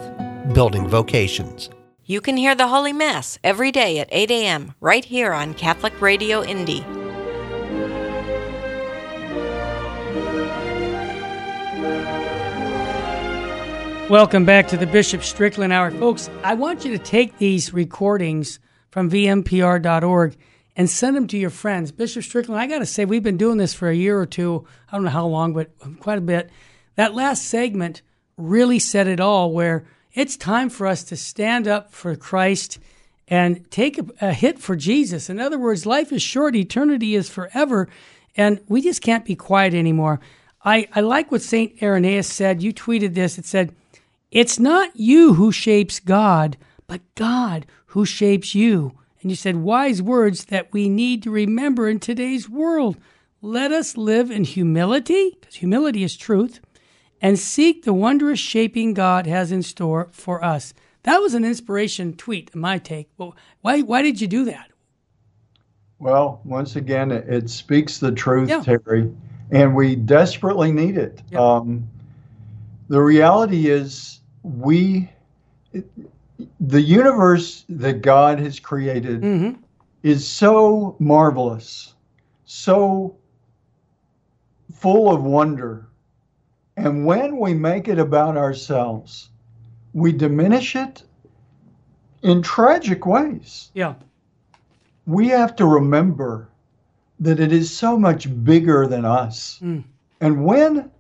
[0.53, 1.71] building vocations.
[2.05, 4.75] You can hear the Holy Mass every day at 8 a.m.
[4.81, 6.85] right here on Catholic Radio Indy.
[14.11, 15.91] Welcome back to the Bishop Strickland Hour.
[15.93, 18.61] Folks, I want you to take these recordings
[18.91, 20.37] from vmpr.org
[20.77, 21.91] and send them to your friends.
[21.91, 24.67] Bishop Strickland, I got to say, we've been doing this for a year or two.
[24.93, 26.51] I don't know how long, but quite a bit.
[26.97, 28.03] That last segment
[28.37, 32.79] really said it all, where it's time for us to stand up for Christ
[33.29, 35.31] and take a, a hit for Jesus.
[35.31, 37.89] In other words, life is short, eternity is forever,
[38.37, 40.21] and we just can't be quiet anymore.
[40.65, 41.83] I, I like what St.
[41.83, 42.63] Irenaeus said.
[42.63, 43.39] You tweeted this.
[43.39, 43.75] It said,
[44.31, 48.99] It's not you who shapes God, but God who shapes you.
[49.21, 52.97] And you said, Wise words that we need to remember in today's world.
[53.43, 56.61] Let us live in humility, because humility is truth,
[57.25, 60.75] and seek the wondrous shaping God has in store for us.
[61.05, 63.09] That was an inspiration tweet, my take.
[63.17, 64.71] Well, why, why did you do that?
[65.99, 68.63] Well, once again, it, it speaks the truth, Yeah.
[68.63, 69.11] Terry,
[69.51, 71.23] and we desperately need it.
[71.31, 71.39] Yeah.
[71.41, 71.89] Um,
[72.89, 75.11] the reality is, we,
[75.73, 75.87] it,
[76.61, 79.61] the universe that God has created Mm-hmm.
[80.03, 81.95] is so marvelous
[82.45, 83.17] so
[84.75, 85.87] full of wonder.
[86.77, 89.31] And when we make it about ourselves,
[89.93, 91.03] we diminish it
[92.23, 93.71] in tragic ways.
[93.75, 93.95] Yeah.
[95.07, 96.49] We have to remember
[97.21, 99.61] that it is so much bigger than us.
[99.63, 99.85] Mm.
[100.21, 100.91] And when,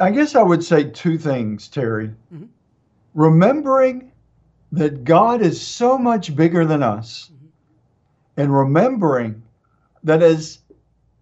[0.00, 2.14] I guess I would say two things, Terry.
[2.32, 2.48] Mhm.
[3.14, 4.12] Remembering
[4.72, 7.30] that God is so much bigger than us,
[8.36, 9.42] and remembering
[10.02, 10.58] that as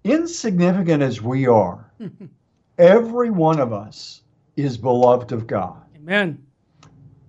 [0.04, 1.90] insignificant as we are,
[2.78, 4.22] every one of us
[4.56, 5.82] is beloved of God.
[5.96, 6.44] Amen.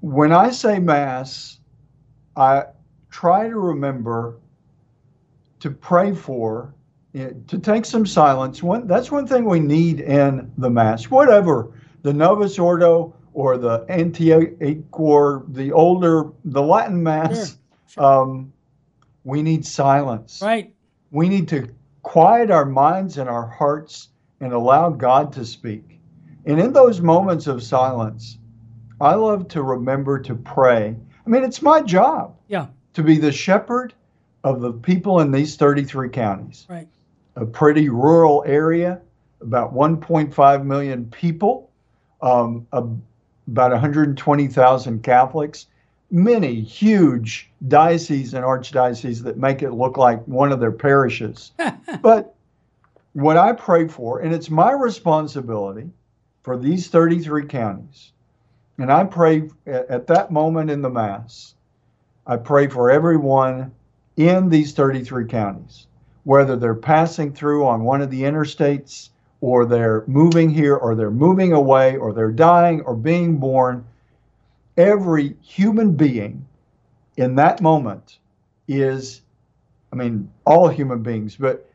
[0.01, 1.59] When I say Mass,
[2.35, 2.65] I
[3.09, 4.39] try to remember
[5.59, 6.73] to pray for,
[7.15, 8.61] eh, to take some silence.
[8.61, 13.85] One, that's one thing we need in the Mass, whatever the Novus Ordo or the
[13.89, 17.57] Antioch the older, the Latin Mass.
[17.97, 18.51] Um,
[19.23, 20.41] we need silence.
[20.41, 20.73] Right.
[21.11, 21.69] We need to
[22.01, 24.09] quiet our minds and our hearts
[24.43, 25.99] and allow God to speak.
[26.45, 28.37] And in those moments of silence,
[28.99, 30.95] I love to remember to pray.
[31.25, 32.67] I mean, it's my job Yeah.
[32.93, 33.93] to be the shepherd
[34.43, 36.65] of the people in these 33 counties.
[36.69, 36.87] Right.
[37.37, 38.99] A pretty rural area,
[39.41, 41.69] about 1.5 million people,
[42.21, 43.01] um, ab-
[43.47, 45.67] about 120,000 Catholics,
[46.11, 51.53] many huge dioceses and archdioceses that make it look like one of their parishes.
[52.01, 52.32] but
[53.13, 55.89] what I pray for, and it's my responsibility
[56.41, 58.11] for these 33 counties,
[58.77, 61.53] and I pray at, at that moment in the Mass,
[62.25, 63.71] I pray for everyone
[64.17, 65.87] in these 33 counties,
[66.23, 69.09] whether they're passing through on one of the interstates,
[69.41, 73.85] or they're moving here, or they're moving away, or they're dying, or being born.
[74.77, 76.45] Every human being
[77.17, 78.19] in that moment
[78.67, 79.21] is,
[79.91, 81.69] I mean, all human beings, but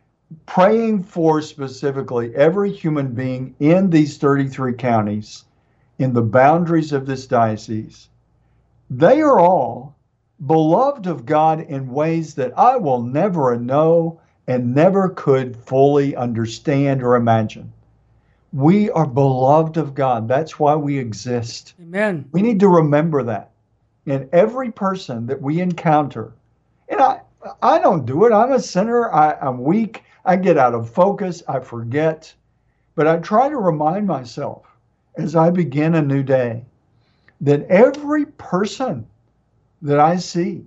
[0.47, 5.45] praying for specifically every human being in these 33 counties,
[5.99, 8.09] in the boundaries of this diocese,
[8.91, 9.97] they are all
[10.47, 17.03] beloved of God in ways that I will never know and never could fully understand
[17.03, 17.73] or imagine.
[18.53, 20.27] We are beloved of God.
[20.27, 21.75] That's why we exist.
[21.83, 22.27] Amen.
[22.33, 23.51] We need to remember that.
[24.07, 26.33] And every person that we encounter,
[26.89, 27.21] and I,
[27.61, 28.33] I don't do it.
[28.33, 29.13] I'm a sinner.
[29.13, 30.03] I, I'm weak.
[30.29, 31.43] I get out of focus.
[31.49, 32.33] I forget.
[32.95, 34.67] But I try to remind myself
[35.17, 36.67] as I begin a new day
[37.41, 39.07] that every person
[39.81, 40.67] that I see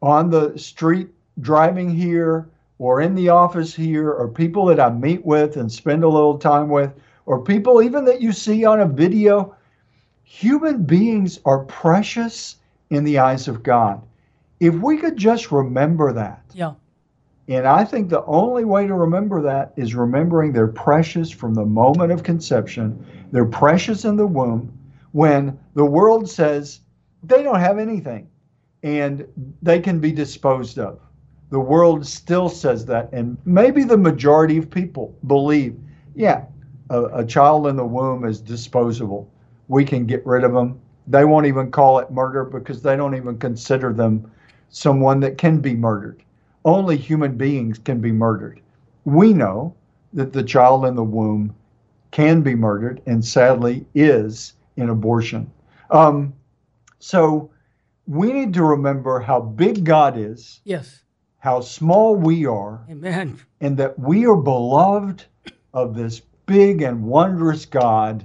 [0.00, 1.08] on the street
[1.40, 6.02] driving here or in the office here or people that I meet with and spend
[6.02, 6.92] a little time with
[7.26, 9.54] or people even that you see on a video
[10.24, 12.56] human beings are precious
[12.88, 14.00] in the eyes of God.
[14.60, 16.42] If we could just remember that.
[16.54, 16.72] Yeah.
[17.54, 21.66] And I think the only way to remember that is remembering they're precious from the
[21.66, 23.04] moment of conception.
[23.30, 24.72] They're precious in the womb
[25.10, 26.80] when the world says
[27.22, 28.26] they don't have anything
[28.82, 29.26] and
[29.60, 30.98] they can be disposed of.
[31.50, 33.12] The world still says that.
[33.12, 35.78] And maybe the majority of people believe,
[36.14, 36.46] yeah,
[36.88, 39.30] a, a child in the womb is disposable.
[39.68, 40.80] We can get rid of them.
[41.06, 44.32] They won't even call it murder because they don't even consider them
[44.70, 46.22] someone that can be murdered.
[46.64, 48.60] Only human beings can be murdered.
[49.04, 49.74] We know
[50.12, 51.54] that the child in the womb
[52.10, 55.50] can be murdered and sadly is in abortion.
[55.90, 56.34] Um,
[56.98, 57.50] so
[58.06, 61.02] we need to remember how big God is, Yes.
[61.38, 63.38] how small we are, Amen.
[63.60, 65.24] and that we are beloved
[65.74, 68.24] of this big and wondrous God,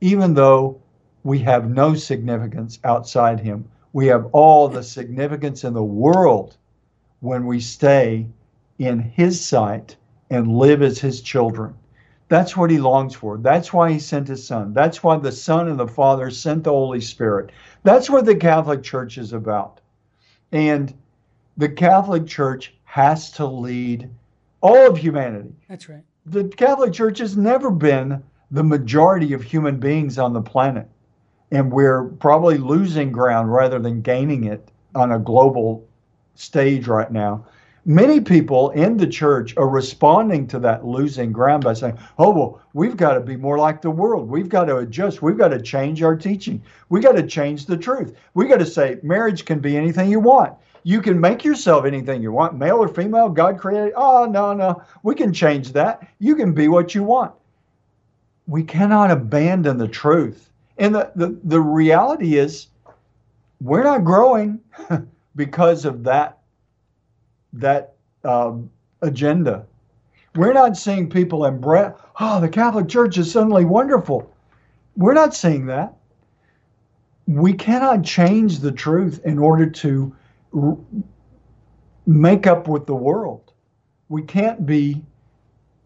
[0.00, 0.80] even though
[1.24, 3.68] we have no significance outside Him.
[3.92, 6.56] We have all the significance in the world
[7.22, 8.26] when we stay
[8.78, 9.96] in His sight
[10.28, 11.74] and live as His children.
[12.28, 13.38] That's what He longs for.
[13.38, 14.74] That's why He sent His Son.
[14.74, 17.52] That's why the Son and the Father sent the Holy Spirit.
[17.84, 19.80] That's what the Catholic Church is about.
[20.50, 20.92] And
[21.56, 24.10] the Catholic Church has to lead
[24.60, 25.54] all of humanity.
[25.68, 26.02] That's right.
[26.26, 30.88] The Catholic Church has never been the majority of human beings on the planet.
[31.52, 35.86] And we're probably losing ground rather than gaining it on a global
[36.34, 37.44] stage right now.
[37.84, 42.62] Many people in the church are responding to that losing ground by saying, oh, well,
[42.74, 44.28] we've got to be more like the world.
[44.28, 45.20] We've got to adjust.
[45.20, 46.62] We've got to change our teaching.
[46.90, 48.14] We got to change the truth.
[48.34, 50.54] We got to say marriage can be anything you want.
[50.84, 53.92] You can make yourself anything you want, male or female, God created.
[53.96, 54.82] Oh, no, no.
[55.02, 56.06] We can change that.
[56.18, 57.32] You can be what you want.
[58.46, 60.50] We cannot abandon the truth.
[60.78, 62.68] And the, the, the reality is,
[63.60, 64.60] we're not growing
[65.36, 66.38] because of that
[67.54, 68.70] that um,
[69.02, 69.66] agenda.
[70.34, 74.32] We're not seeing people in embrace, oh, the Catholic Church is suddenly wonderful.
[74.96, 75.94] We're not seeing that.
[77.26, 80.16] We cannot change the truth in order to
[80.54, 80.78] r-
[82.06, 83.52] make up with the world.
[84.08, 85.02] We can't be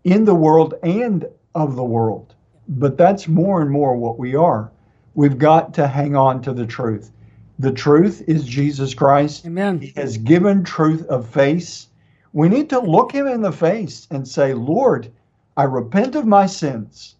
[0.04, 2.34] in the world and of the world.
[2.68, 4.70] But that's more and more what we are.
[5.14, 7.10] We've got to hang on to the truth.
[7.58, 9.46] The truth is Jesus Christ.
[9.46, 9.80] Amen.
[9.80, 11.88] He has given truth a face.
[12.32, 15.10] We need to look him in the face and say, Lord,
[15.56, 17.14] I repent of my sins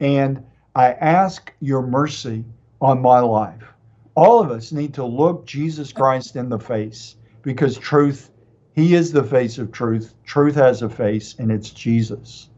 [0.00, 0.42] and
[0.74, 2.44] I ask your mercy
[2.80, 3.62] on my life.
[4.16, 8.30] All of us need to look Jesus Christ in the face because truth,
[8.74, 10.14] he is the face of truth.
[10.24, 12.48] Truth has a face and it's Jesus.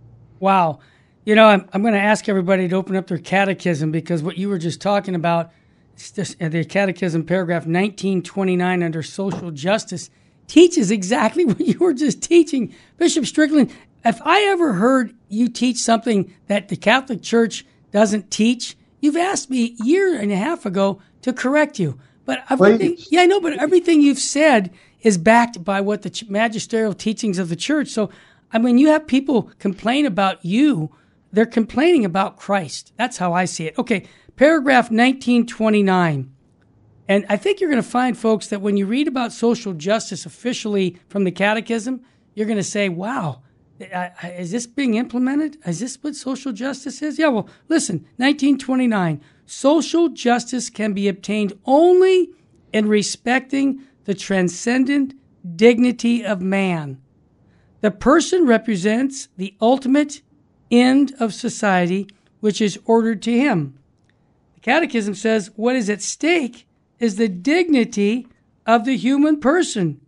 [0.40, 0.78] Wow.
[1.26, 4.38] You know, I'm, I'm going to ask everybody to open up their catechism because what
[4.38, 5.52] you were just talking about,
[5.98, 10.10] the catechism paragraph 1929 under social justice
[10.46, 12.74] teaches exactly what you were just teaching.
[12.96, 13.72] Bishop Strickland,
[14.04, 19.50] if I ever heard you teach something that the Catholic Church doesn't teach, you've asked
[19.50, 21.98] me a year and a half ago to correct you.
[22.24, 23.08] But everything, Please.
[23.10, 24.70] yeah, I know, but everything you've said
[25.00, 27.88] is backed by what the magisterial teachings of the church.
[27.88, 28.10] So,
[28.52, 30.94] I mean, you have people complain about you,
[31.32, 32.92] they're complaining about Christ.
[32.96, 33.78] That's how I see it.
[33.78, 34.06] Okay,
[34.38, 36.32] paragraph 1929.
[37.08, 40.24] And I think you're going to find, folks, that when you read about social justice
[40.24, 42.02] officially from the Catechism,
[42.34, 43.42] you're going to say, wow,
[43.80, 45.58] is this being implemented?
[45.66, 47.18] Is this what social justice is?
[47.18, 49.20] Yeah, well, listen, 1929.
[49.44, 52.30] Social justice can be obtained only
[52.72, 55.14] in respecting the transcendent
[55.56, 57.00] dignity of man.
[57.80, 60.22] The person represents the ultimate
[60.70, 62.08] end of society,
[62.40, 63.77] which is ordered to him.
[64.58, 66.66] The Catechism says what is at stake
[66.98, 68.26] is the dignity
[68.66, 70.00] of the human person,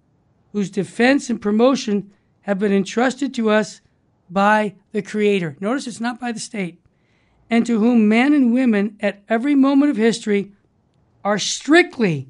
[0.53, 3.81] whose defense and promotion have been entrusted to us
[4.29, 5.57] by the Creator.
[5.61, 6.81] Notice it's not by the state.
[7.49, 10.51] And to whom men and women at every moment of history
[11.25, 12.29] are strictly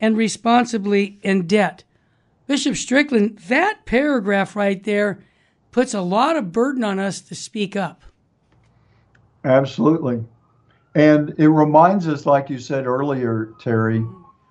[0.00, 1.84] and responsibly in debt.
[2.46, 5.22] Bishop Strickland, that paragraph right there
[5.72, 8.02] puts a lot of burden on us to speak up.
[9.44, 10.24] Absolutely.
[10.94, 14.00] And it reminds us, like you said earlier, Terry,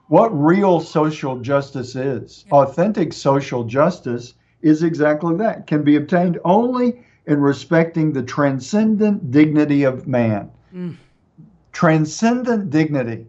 [0.08, 2.46] what real social justice is.
[2.52, 9.84] Authentic social justice is exactly that, can be obtained only in respecting the transcendent dignity
[9.84, 10.50] of man.
[10.74, 10.98] Mm.
[11.72, 13.28] Transcendent dignity.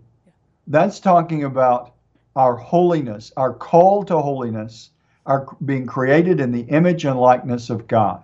[0.67, 1.95] That's talking about
[2.37, 4.91] our holiness, our call to holiness,
[5.27, 8.23] our being created in the image and likeness of God.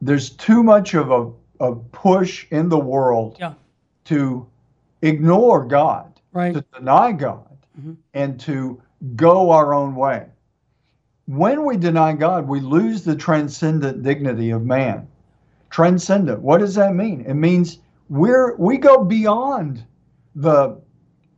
[0.00, 1.30] There's too much of a,
[1.62, 3.54] a push in the world Yeah.
[4.06, 4.46] to
[5.00, 6.54] ignore God, Right.
[6.54, 7.94] to deny God, mm-hmm.
[8.14, 8.82] and to
[9.16, 10.26] go our own way.
[11.26, 15.06] When we deny God, we lose the transcendent dignity of man.
[15.70, 16.42] Transcendent.
[16.42, 17.22] What does that mean?
[17.22, 17.78] It means
[18.10, 19.84] we're we go beyond
[20.34, 20.78] the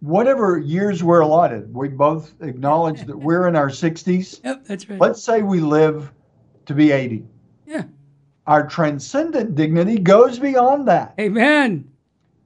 [0.01, 1.73] whatever years we're allotted.
[1.73, 4.41] We both acknowledge that we're in our 60s.
[4.45, 5.01] Yep, that's right.
[5.01, 6.11] Let's say we live
[6.67, 7.25] to be 80.
[7.67, 7.85] Yeah.
[8.47, 11.15] Our transcendent dignity goes beyond that.
[11.19, 11.91] Amen.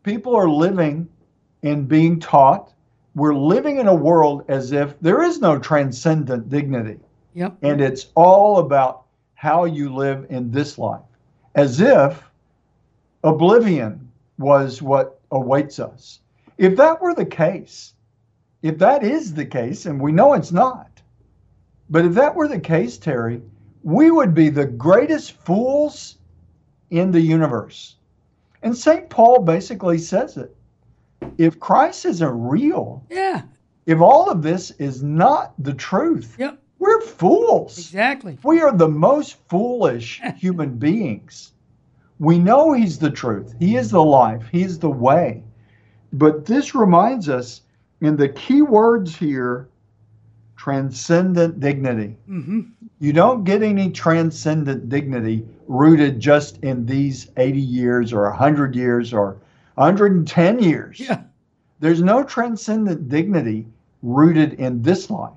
[0.05, 1.09] People are living
[1.63, 2.73] and being taught.
[3.15, 7.01] We're living in a world as if there is no transcendent dignity.
[7.35, 7.57] Yep.
[7.63, 11.03] And it's all about how you live in this life,
[11.55, 12.23] as if
[13.25, 16.21] oblivion was what awaits us.
[16.59, 17.95] If that were the case,
[18.63, 20.91] if that is the case, and we know it's not,
[21.91, 23.41] but if that were the case, Terry,
[23.89, 26.19] we would be the greatest fools
[26.91, 27.97] in the universe.
[28.63, 29.09] And St.
[29.09, 30.55] Paul basically says it.
[31.39, 33.43] If Christ isn't real, Yeah.
[33.87, 36.59] if all of this is not the truth, Yep.
[36.79, 37.79] we're fools.
[37.79, 38.37] Exactly.
[38.45, 41.53] We are the most foolish human beings.
[42.19, 45.43] We know He's the truth, He is the life, He is the way.
[46.13, 47.63] But this reminds us,
[48.03, 49.69] in the key words here,
[50.57, 52.17] transcendent dignity.
[52.27, 52.61] hmm
[53.01, 59.13] You don't get any transcendent dignity rooted just in these 80 years or 100 years
[59.13, 59.37] or
[59.75, 60.99] 110 years.
[60.99, 61.23] Yeah.
[61.79, 63.67] There's no transcendent dignity
[64.03, 65.33] rooted in this life.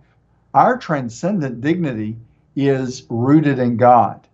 [0.55, 2.17] Our transcendent dignity
[2.55, 4.27] is rooted in God,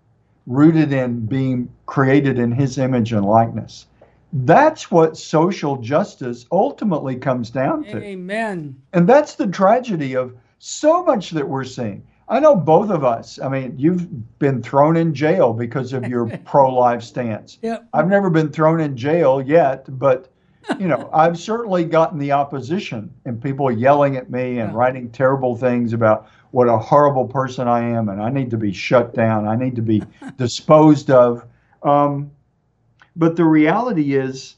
[0.46, 3.88] rooted in being created in His image and likeness.
[4.32, 8.02] That's what social justice ultimately comes down to.
[8.02, 8.76] Amen.
[8.94, 12.04] And that's the tragedy of so much that we're seeing.
[12.30, 13.40] I know both of us.
[13.40, 17.58] I mean, you've been thrown in jail because of your pro life stance.
[17.62, 17.88] Yep.
[17.94, 20.30] I've never been thrown in jail yet, but
[20.80, 25.56] you know, I've certainly gotten the opposition and people yelling at me and writing terrible
[25.56, 29.48] things about what a horrible person I am and I need to be shut down.
[29.48, 30.04] I need to be
[30.38, 31.46] disposed of.
[31.84, 32.32] Um,
[33.16, 34.56] but the reality is,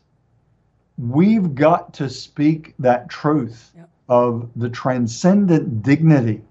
[0.98, 3.90] we've got to speak that truth Yep.
[4.10, 6.42] of the transcendent dignity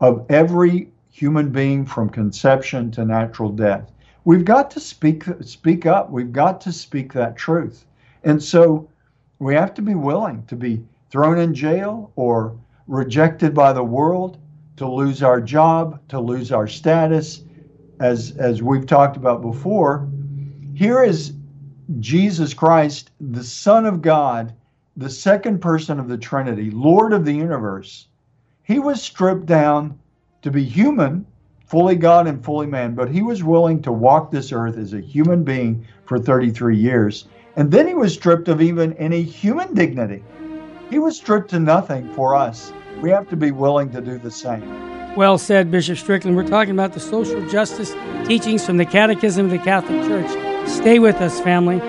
[0.00, 3.90] of every human being from conception to natural death.
[4.24, 6.10] We've got to speak speak up.
[6.10, 7.86] We've got to speak that truth.
[8.24, 8.88] And so
[9.38, 12.56] we have to be willing to be thrown in jail or
[12.88, 14.38] rejected by the world,
[14.76, 17.42] to lose our job, to lose our status.
[17.98, 20.06] As, as we've talked about before,
[20.74, 21.32] here is
[22.00, 24.52] Jesus Christ, the Son of God,
[24.96, 28.08] the second person of the Trinity, Lord of the universe.
[28.66, 29.96] He was stripped down
[30.42, 31.24] to be human,
[31.66, 35.00] fully God and fully man, but he was willing to walk this earth as a
[35.00, 37.28] human being for 33 years.
[37.54, 40.24] And then he was stripped of even any human dignity.
[40.90, 42.72] He was stripped to nothing for us.
[43.00, 45.14] We have to be willing to do the same.
[45.14, 46.36] Well said, Bishop Strickland.
[46.36, 47.94] We're talking about the social justice
[48.26, 50.68] teachings from the Catechism of the Catholic Church.
[50.68, 51.80] Stay with us, family.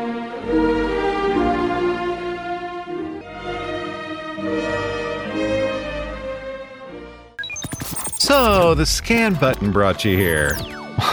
[8.37, 10.55] The scan button brought you here.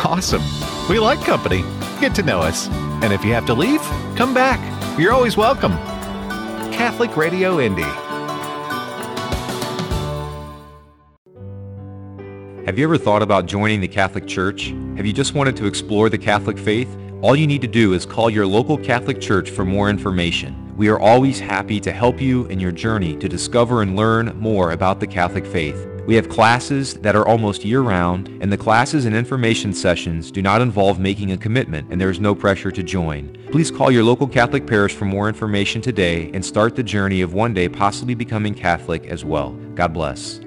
[0.05, 0.43] Awesome.
[0.91, 1.63] We like company.
[1.99, 2.69] Get to know us.
[3.03, 3.81] And if you have to leave,
[4.15, 4.61] come back.
[4.99, 5.73] You're always welcome.
[6.71, 7.83] Catholic Radio Indy.
[12.67, 14.75] Have you ever thought about joining the Catholic Church?
[14.99, 16.95] Have you just wanted to explore the Catholic faith?
[17.23, 20.77] All you need to do is call your local Catholic Church for more information.
[20.77, 24.73] We are always happy to help you in your journey to discover and learn more
[24.73, 25.89] about the Catholic faith.
[26.07, 30.61] We have classes that are almost year-round, and the classes and information sessions do not
[30.61, 33.35] involve making a commitment, and there is no pressure to join.
[33.51, 37.33] Please call your local Catholic parish for more information today and start the journey of
[37.33, 39.53] one day possibly becoming Catholic as well.
[39.75, 40.41] God bless.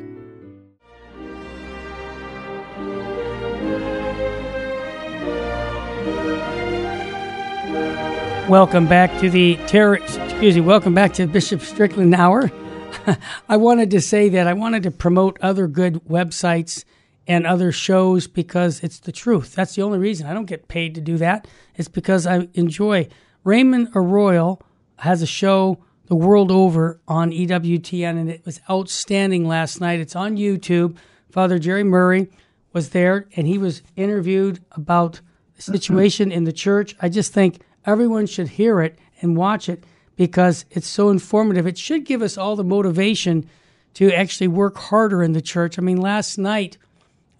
[8.47, 9.95] Welcome back to the terror.
[9.95, 10.61] Excuse me.
[10.61, 12.51] Welcome back to Bishop Strickland Hour.
[13.49, 16.83] I wanted to say that I wanted to promote other good websites
[17.27, 19.55] and other shows because it's the truth.
[19.55, 21.47] That's the only reason I don't get paid to do that.
[21.75, 23.07] It's because I enjoy.
[23.43, 24.59] Raymond Arroyo
[24.97, 29.99] has a show the world over on EWTN, and it was outstanding last night.
[29.99, 30.95] It's on YouTube.
[31.29, 32.29] Father Jerry Murray
[32.73, 35.19] was there, and he was interviewed about
[35.55, 36.95] the situation in the church.
[37.01, 39.83] I just think everyone should hear it and watch it
[40.17, 41.65] because it's so informative.
[41.65, 43.49] It should give us all the motivation
[43.93, 45.79] to actually work harder in the church.
[45.79, 46.77] I mean, last night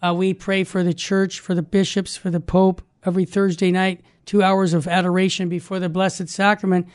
[0.02, 4.02] uh, we pray for the church, for the bishops, for the Pope every Thursday night,
[4.26, 6.88] two hours of adoration before the Blessed Sacrament.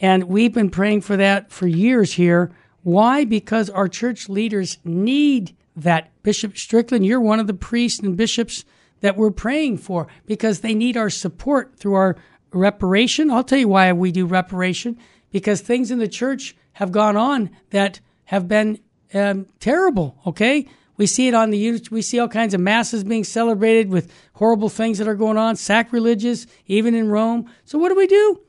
[0.00, 2.52] And we've been praying for that for years here.
[2.82, 3.24] Why?
[3.24, 6.10] Because our church leaders need that.
[6.22, 8.64] Bishop Strickland, you're one of the priests and bishops
[9.00, 12.16] that we're praying for because they need our support through our
[12.52, 13.30] reparation.
[13.30, 14.98] I'll tell you why we do reparation
[15.34, 18.78] because things in the church have gone on that have been
[19.12, 20.16] um, terrible.
[20.24, 24.12] Okay, we see it on the we see all kinds of masses being celebrated with
[24.34, 27.50] horrible things that are going on, sacrilegious, even in Rome.
[27.64, 28.42] So what do we do?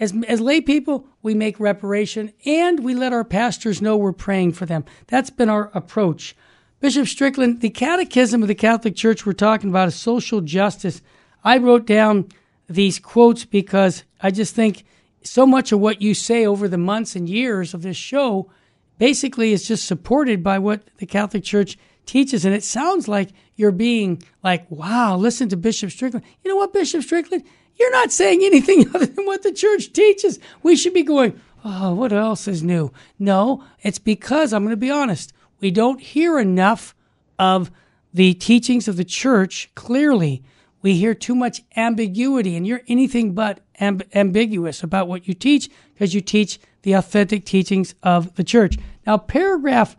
[0.00, 4.52] As, as lay people, we make reparation and we let our pastors know we're praying
[4.52, 4.86] for them.
[5.08, 6.34] That's been our approach.
[6.80, 11.02] Bishop Strickland, the Catechism of the Catholic Church we're talking about is social justice.
[11.44, 12.30] I wrote down
[12.66, 14.84] these quotes because I just think
[15.22, 18.50] so much of what you say over the months and years of this show
[18.98, 22.44] basically is just supported by what the Catholic Church teaches.
[22.44, 26.24] And it sounds like you're being like, wow, listen to Bishop Strickland.
[26.42, 27.44] You know what, Bishop Strickland?
[27.78, 30.38] You're not saying anything other than what the church teaches.
[30.62, 32.92] We should be going, oh, what else is new?
[33.18, 36.94] No, it's because, I'm going to be honest, we don't hear enough
[37.38, 37.70] of
[38.12, 40.42] the teachings of the church clearly.
[40.82, 45.68] We hear too much ambiguity, and you're anything but amb- ambiguous about what you teach
[45.92, 48.76] because you teach the authentic teachings of the church.
[49.06, 49.96] Now, paragraph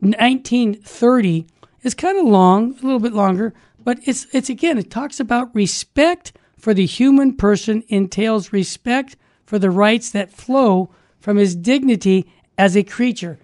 [0.00, 1.46] 1930
[1.82, 3.52] is kind of long, a little bit longer,
[3.84, 9.58] but it's it's again it talks about respect for the human person entails respect for
[9.58, 13.38] the rights that flow from his dignity as a creature.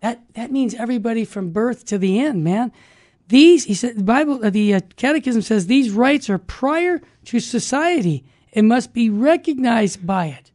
[0.00, 2.72] That that means everybody from birth to the end, man.
[3.30, 7.38] These he said the Bible uh, the uh, Catechism says these rights are prior to
[7.38, 10.50] society and must be recognized by it.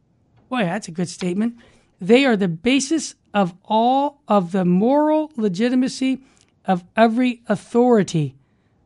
[0.50, 1.56] Boy, that's a good statement.
[2.00, 6.20] They are the basis of all of the moral legitimacy
[6.66, 8.34] of every authority.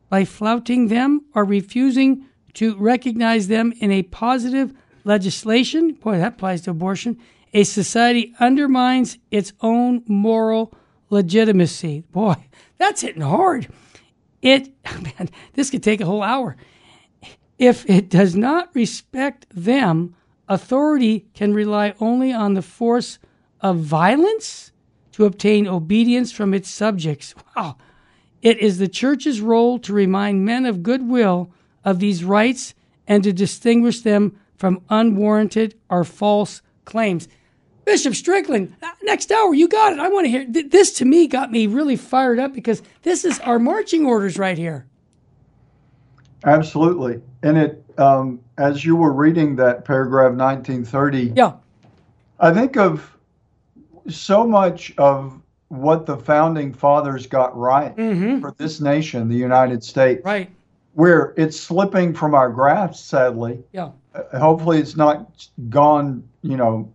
[0.09, 4.73] By flouting them or refusing to recognize them in a positive
[5.03, 7.17] legislation, boy, that applies to abortion,
[7.53, 10.73] a society undermines its own moral
[11.09, 12.03] legitimacy.
[12.11, 12.35] Boy,
[12.81, 13.67] that's hitting hard.
[14.41, 14.69] It,
[15.01, 16.57] man, this could take a whole hour.
[17.57, 20.15] If it does not respect them,
[20.47, 23.19] authority can rely only on the force
[23.61, 24.71] of violence
[25.11, 27.35] to obtain obedience from its subjects.
[27.55, 27.77] Wow.
[28.41, 31.51] It is the church's role to remind men of goodwill
[31.85, 32.73] of these rights
[33.05, 37.27] and to distinguish them from unwarranted or false claims.
[37.91, 39.99] Bishop Strickland, uh, next hour, you got it.
[39.99, 40.93] I want to hear this.
[40.93, 44.87] To me, got me really fired up because this is our marching orders right here.
[46.45, 51.33] Absolutely, and it um, as you were reading that paragraph 1930.
[51.35, 51.55] Yeah,
[52.39, 53.17] I think of
[54.07, 58.39] so much of what the founding fathers got right mm-hmm.
[58.39, 60.23] for this nation, the United States.
[60.23, 60.49] Right.
[60.93, 63.61] Where it's slipping from our grasp, sadly.
[63.73, 63.89] Yeah.
[64.15, 66.89] Uh, hopefully, it's not gone, you know,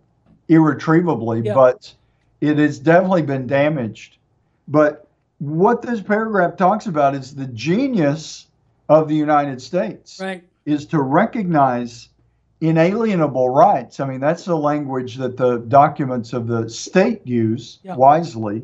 [0.49, 1.53] irretrievably, Yeah.
[1.53, 1.93] but
[2.41, 4.17] it has definitely been damaged.
[4.67, 5.07] But
[5.39, 8.47] what this paragraph talks about is the genius
[8.89, 10.43] of the United States Right.
[10.65, 12.09] is to recognize
[12.61, 13.99] inalienable rights.
[13.99, 17.95] I mean, that's the language that the documents of the state use Yeah.
[17.95, 18.63] wisely.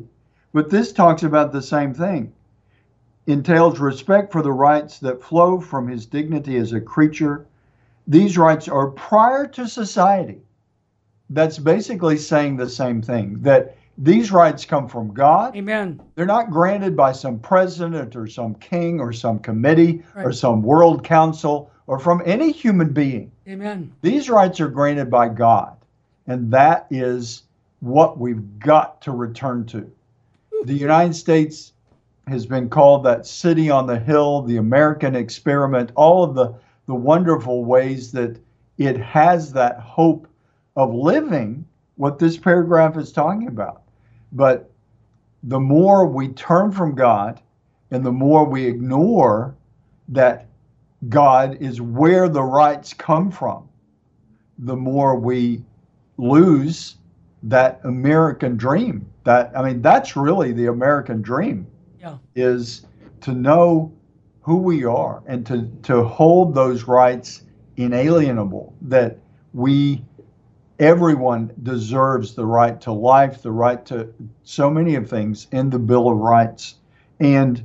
[0.52, 2.32] But this talks about the same thing.
[3.26, 7.46] Entails respect for the rights that flow from his dignity as a creature.
[8.06, 10.40] These rights are prior to society.
[11.30, 15.56] That's basically saying the same thing that these rights come from God.
[15.56, 16.00] Amen.
[16.14, 21.04] They're not granted by some president or some king or some committee or some world
[21.04, 23.30] council or from any human being.
[23.48, 23.92] Amen.
[24.02, 25.76] These rights are granted by God.
[26.26, 27.42] And that is
[27.80, 29.90] what we've got to return to.
[30.64, 31.72] The United States
[32.26, 36.54] has been called that city on the hill, the American experiment, all of the,
[36.86, 38.38] the wonderful ways that
[38.78, 40.26] it has that hope
[40.76, 41.64] of living
[41.96, 43.82] what this paragraph is talking about.
[44.32, 44.70] But
[45.44, 47.40] the more we turn from God
[47.90, 49.54] and the more we ignore
[50.08, 50.46] that
[51.08, 53.68] God is where the rights come from,
[54.58, 55.62] the more we
[56.16, 56.96] lose
[57.44, 59.06] that American dream.
[59.24, 61.66] That I mean, that's really the American dream
[62.00, 62.16] Yeah.
[62.34, 62.86] is
[63.20, 63.92] to know
[64.42, 67.42] who we are and to, to hold those rights
[67.76, 69.18] inalienable that
[69.52, 70.04] we
[70.84, 74.12] everyone deserves the right to life the right to
[74.42, 76.76] so many of things in the bill of rights
[77.20, 77.62] and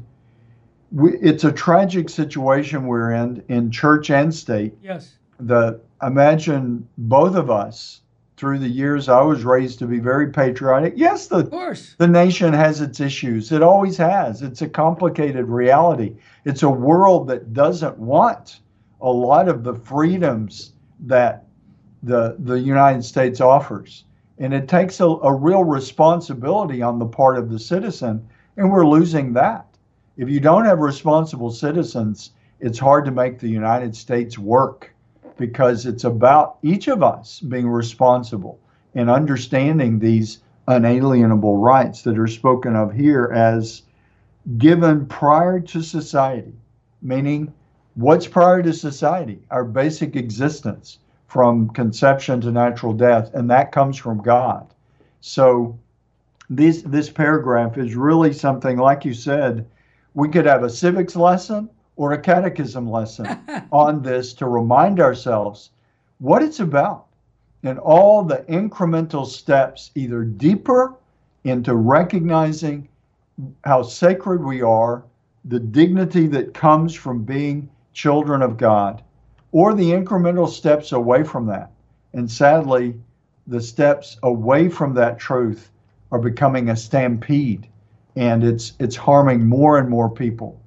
[0.92, 5.16] we, it's a tragic situation we're in in church and state Yes.
[5.40, 8.02] the imagine both of us
[8.38, 10.94] through the years I was raised to be very patriotic.
[10.96, 11.96] Yes, the Of course.
[11.98, 13.52] the nation has its issues.
[13.52, 14.42] It always has.
[14.42, 16.16] It's a complicated reality.
[16.46, 18.62] It's a world that doesn't want
[19.02, 21.49] a lot of the freedoms that
[22.04, 24.06] the the United States offers.
[24.38, 28.26] And it takes a, a real responsibility on the part of the citizen,
[28.56, 29.66] and we're losing that.
[30.16, 34.94] If you don't have responsible citizens, it's hard to make the United States work
[35.38, 38.60] because it's about each of us being responsible
[38.96, 43.84] and understanding these unalienable rights that are spoken of here as
[44.58, 46.54] given prior to society,
[47.02, 47.54] meaning
[47.96, 49.40] what's prior to society?
[49.52, 51.00] Our basic existence
[51.30, 54.68] from conception to natural death, and that comes from God.
[55.22, 55.78] So
[56.50, 59.68] this this paragraph is really something like you said,
[60.16, 63.28] we could have a civics lesson or a catechism lesson
[63.72, 65.70] on this to remind ourselves
[66.18, 67.06] what it's about
[67.64, 70.96] and all the incremental steps either deeper
[71.44, 72.88] into recognizing
[73.64, 75.04] how sacred we are,
[75.46, 79.04] the dignity that comes from being children of God,
[79.52, 81.72] or the incremental steps away from that.
[82.14, 82.96] And sadly,
[83.48, 85.70] the steps away from that truth
[86.12, 87.68] are becoming a stampede
[88.16, 90.60] and it's it's harming more and more people.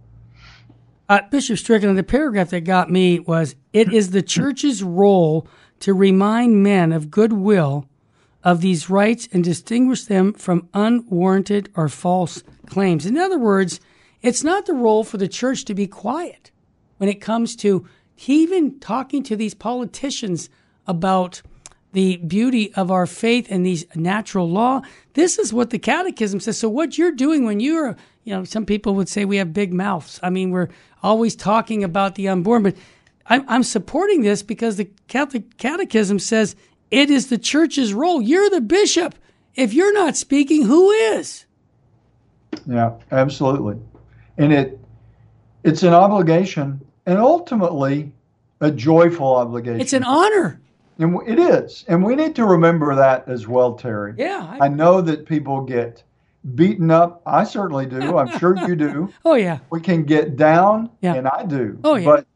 [1.09, 5.47] Uh, Bishop Strickland, the paragraph that got me was It is the church's role
[5.81, 7.87] to remind men of goodwill
[8.43, 13.05] of these rights and distinguish them from unwarranted or false claims.
[13.05, 13.81] In other words,
[14.23, 16.51] it's not the role for the church to be quiet
[16.97, 17.87] when it comes to
[18.27, 20.49] even talking to these politicians
[20.87, 21.43] about
[21.93, 24.81] the beauty of our faith and these natural law.
[25.13, 26.59] This is what the catechism says.
[26.59, 29.73] So what you're doing when you're, you know, some people would say we have big
[29.73, 30.19] mouths.
[30.23, 30.69] I mean, we're
[31.03, 32.77] always talking about the unborn, but
[33.27, 36.57] I'm, I'm supporting this because the Catholic catechism says
[36.91, 38.23] it is the church's role.
[38.23, 39.15] You're the bishop.
[39.55, 41.45] If you're not speaking, who is?
[42.67, 43.79] Yeah, absolutely.
[44.39, 44.79] And it
[45.65, 48.13] it's an obligation and ultimately
[48.61, 49.81] a joyful obligation.
[49.81, 50.61] It's an honor.
[50.99, 51.85] And it is.
[51.89, 54.15] And we need to remember that as well, Terry.
[54.17, 54.57] Yeah.
[54.61, 56.03] I, I know that people get
[56.55, 57.23] beaten up.
[57.27, 58.19] I certainly do.
[58.19, 59.13] I'm sure you do.
[59.25, 59.59] Oh, yeah.
[59.71, 61.15] We can get down, yeah.
[61.15, 61.79] and I do.
[61.83, 62.05] Oh, yeah.
[62.05, 62.27] But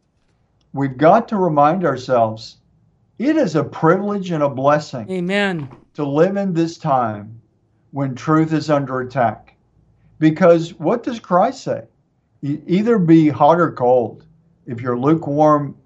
[0.73, 2.57] we've got to remind ourselves
[3.19, 5.11] it is a privilege and a blessing.
[5.11, 5.69] Amen.
[5.95, 7.41] To live in this time
[7.93, 9.57] when truth is under attack.
[10.19, 11.85] Because what does Christ say?
[12.43, 14.25] either be hot or cold.
[14.67, 15.77] If you're lukewarm,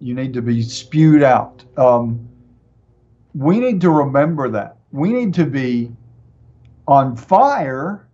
[0.00, 1.62] you need to be spewed out.
[1.76, 2.28] Um,
[3.34, 4.78] we need to remember that.
[4.90, 5.92] We need to be
[6.86, 8.08] on fire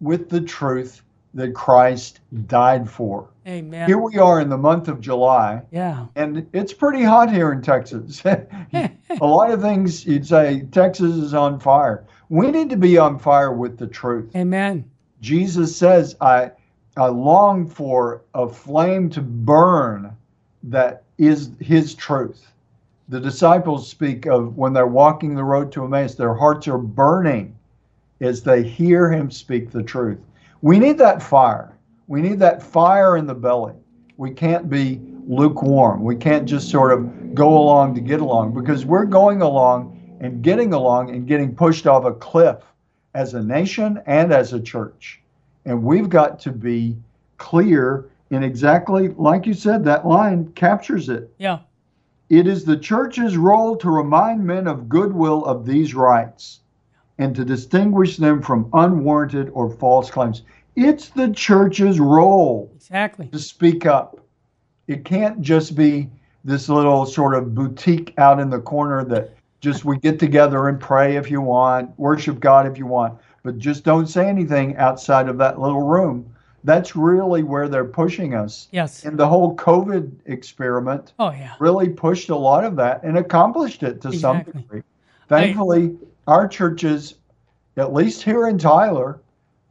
[0.00, 1.02] with the truth
[1.34, 3.28] that Christ died for.
[3.46, 3.86] Amen.
[3.86, 5.62] Here we are in the month of July.
[5.70, 6.06] Yeah.
[6.16, 8.24] And it's pretty hot here in Texas.
[8.24, 8.90] a
[9.20, 12.06] lot of things you'd say Texas is on fire.
[12.28, 14.34] We need to be on fire with the truth.
[14.34, 14.90] Amen.
[15.20, 16.50] Jesus says, I
[16.98, 20.16] I long for a flame to burn
[20.62, 22.50] that is his truth.
[23.08, 27.54] The disciples speak of when they're walking the road to Emmaus, their hearts are burning
[28.20, 30.18] as they hear him speak the truth.
[30.62, 31.76] We need that fire.
[32.08, 33.74] We need that fire in the belly.
[34.16, 36.02] We can't be lukewarm.
[36.02, 40.42] We can't just sort of go along to get along because we're going along and
[40.42, 42.62] getting along and getting pushed off a cliff
[43.14, 45.20] as a nation and as a church.
[45.66, 46.96] And we've got to be
[47.36, 51.30] clear in exactly, like you said, that line captures it.
[51.38, 51.58] Yeah.
[52.28, 56.60] It is the church's role to remind men of goodwill of these rights
[57.18, 60.42] and to distinguish them from unwarranted or false claims.
[60.74, 64.20] It's the church's role exactly to speak up.
[64.86, 66.10] It can't just be
[66.44, 70.78] this little sort of boutique out in the corner that just we get together and
[70.78, 75.28] pray if you want, worship God if you want, but just don't say anything outside
[75.28, 76.34] of that little room.
[76.64, 78.66] That's really where they're pushing us.
[78.72, 79.04] Yes.
[79.04, 81.54] And the whole COVID experiment oh, yeah.
[81.60, 84.52] really pushed a lot of that and accomplished it to exactly.
[84.52, 84.82] some degree.
[85.28, 87.14] Thankfully, I, our churches,
[87.76, 89.20] at least here in Tyler,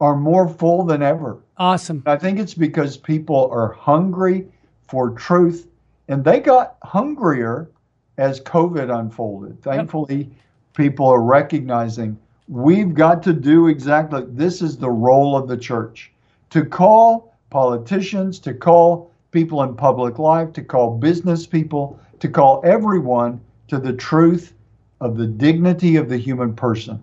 [0.00, 1.38] are more full than ever.
[1.58, 2.02] Awesome.
[2.06, 4.48] I think it's because people are hungry
[4.88, 5.68] for truth
[6.08, 7.70] and they got hungrier
[8.16, 9.62] as COVID unfolded.
[9.62, 10.28] Thankfully, yep.
[10.72, 12.18] people are recognizing
[12.48, 16.12] we've got to do exactly this is the role of the church
[16.50, 22.60] to call politicians, to call people in public life, to call business people, to call
[22.64, 24.54] everyone to the truth
[25.00, 27.02] of the dignity of the human person.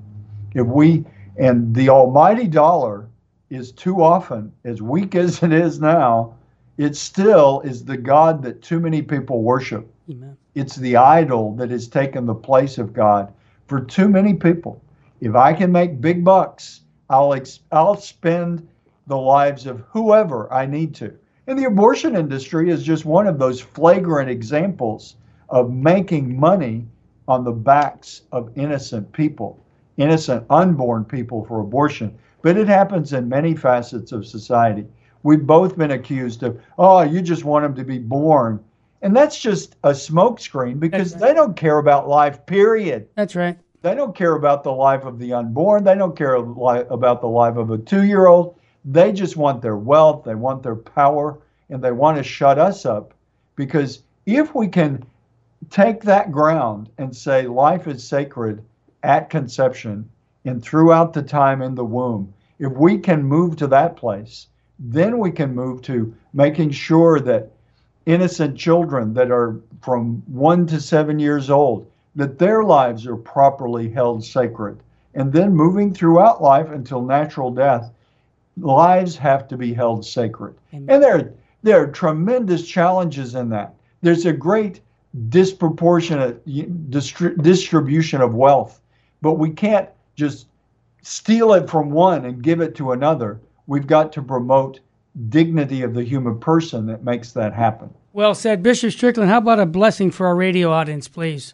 [0.53, 1.05] If we
[1.37, 3.07] and the almighty dollar
[3.49, 6.35] is too often as weak as it is now,
[6.77, 9.87] it still is the God that too many people worship.
[10.09, 10.37] Amen.
[10.55, 13.31] It's the idol that has taken the place of God
[13.67, 14.81] for too many people.
[15.23, 18.67] If I can make big bucks, I'll ex- I'll spend
[19.07, 21.13] the lives of whoever I need to.
[21.47, 25.15] And the abortion industry is just one of those flagrant examples
[25.47, 26.85] of making money
[27.29, 29.57] on the backs of innocent people,
[29.95, 32.13] innocent unborn people for abortion.
[32.41, 34.85] But it happens in many facets of society.
[35.23, 38.61] We've both been accused of, oh, you just want them to be born.
[39.01, 41.21] And that's just a smokescreen because right.
[41.21, 43.07] they don't care about life, period.
[43.15, 43.57] That's right.
[43.83, 45.83] They don't care about the life of the unborn.
[45.83, 48.55] They don't care about the life of a two year old.
[48.85, 51.37] They just want their wealth, they want their power,
[51.69, 53.13] and they want to shut us up.
[53.57, 55.05] Because if we can
[55.69, 58.63] take that ground and say life is sacred
[59.03, 60.09] at conception
[60.45, 64.47] and throughout the time in the womb, if we can move to that place,
[64.79, 67.51] then we can move to making sure that
[68.05, 73.89] innocent children that are from one to seven years old, that their lives are properly
[73.89, 74.79] held sacred.
[75.15, 77.91] And then moving throughout life until natural death
[78.57, 80.55] lives have to be held sacred.
[80.73, 80.89] Amen.
[80.89, 81.33] And there,
[81.63, 83.73] there are tremendous challenges in that.
[84.01, 84.81] There's a great
[85.29, 86.45] disproportionate
[86.89, 88.81] distri- distribution of wealth,
[89.21, 90.47] but we can't just
[91.01, 93.39] steal it from one and give it to another.
[93.67, 94.79] We've got to promote
[95.29, 97.93] dignity of the human person that makes that happen.
[98.13, 98.63] Well said.
[98.63, 101.53] Bishop Strickland, how about a blessing for our radio audience, please?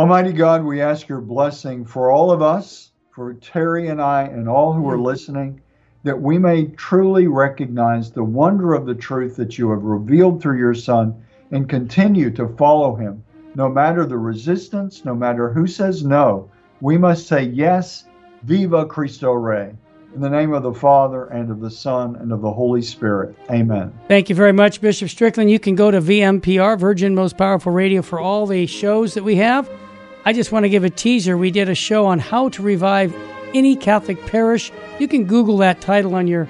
[0.00, 4.48] Almighty God, we ask your blessing for all of us for Terry and I and
[4.48, 5.04] all who are mm.
[5.04, 5.60] listening
[6.04, 10.56] that we may truly recognize the wonder of the truth that you have revealed through
[10.56, 13.22] your Son and continue to follow him.
[13.54, 18.06] No matter the resistance, no matter who says no, we must say yes,
[18.44, 19.74] Viva Cristo Rey.
[20.14, 23.36] In the name of the Father, and of the Son, and of the Holy Spirit.
[23.50, 23.92] Amen.
[24.08, 25.50] Thank you very much, Bishop Strickland.
[25.50, 29.36] You can go to VMPR, Virgin Most Powerful Radio, for all the shows that we
[29.36, 29.70] have.
[30.24, 31.36] I just want to give a teaser.
[31.36, 33.14] We did a show on how to revive
[33.54, 34.70] any Catholic parish.
[34.98, 36.46] You can Google that title on your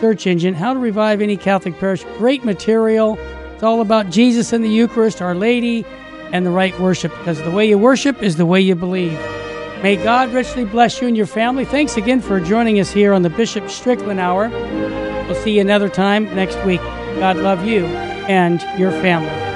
[0.00, 2.04] search engine How to Revive Any Catholic Parish.
[2.16, 3.18] Great material.
[3.54, 5.84] It's all about Jesus and the Eucharist, Our Lady,
[6.32, 9.18] and the right worship because the way you worship is the way you believe.
[9.82, 11.64] May God richly bless you and your family.
[11.64, 14.48] Thanks again for joining us here on the Bishop Strickland Hour.
[15.26, 16.80] We'll see you another time next week.
[17.20, 19.47] God love you and your family.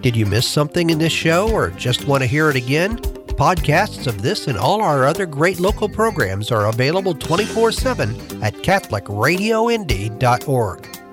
[0.00, 2.98] Did you miss something in this show or just want to hear it again?
[2.98, 8.54] Podcasts of this and all our other great local programs are available 24 7 at
[8.54, 11.07] CatholicRadioIndy.org.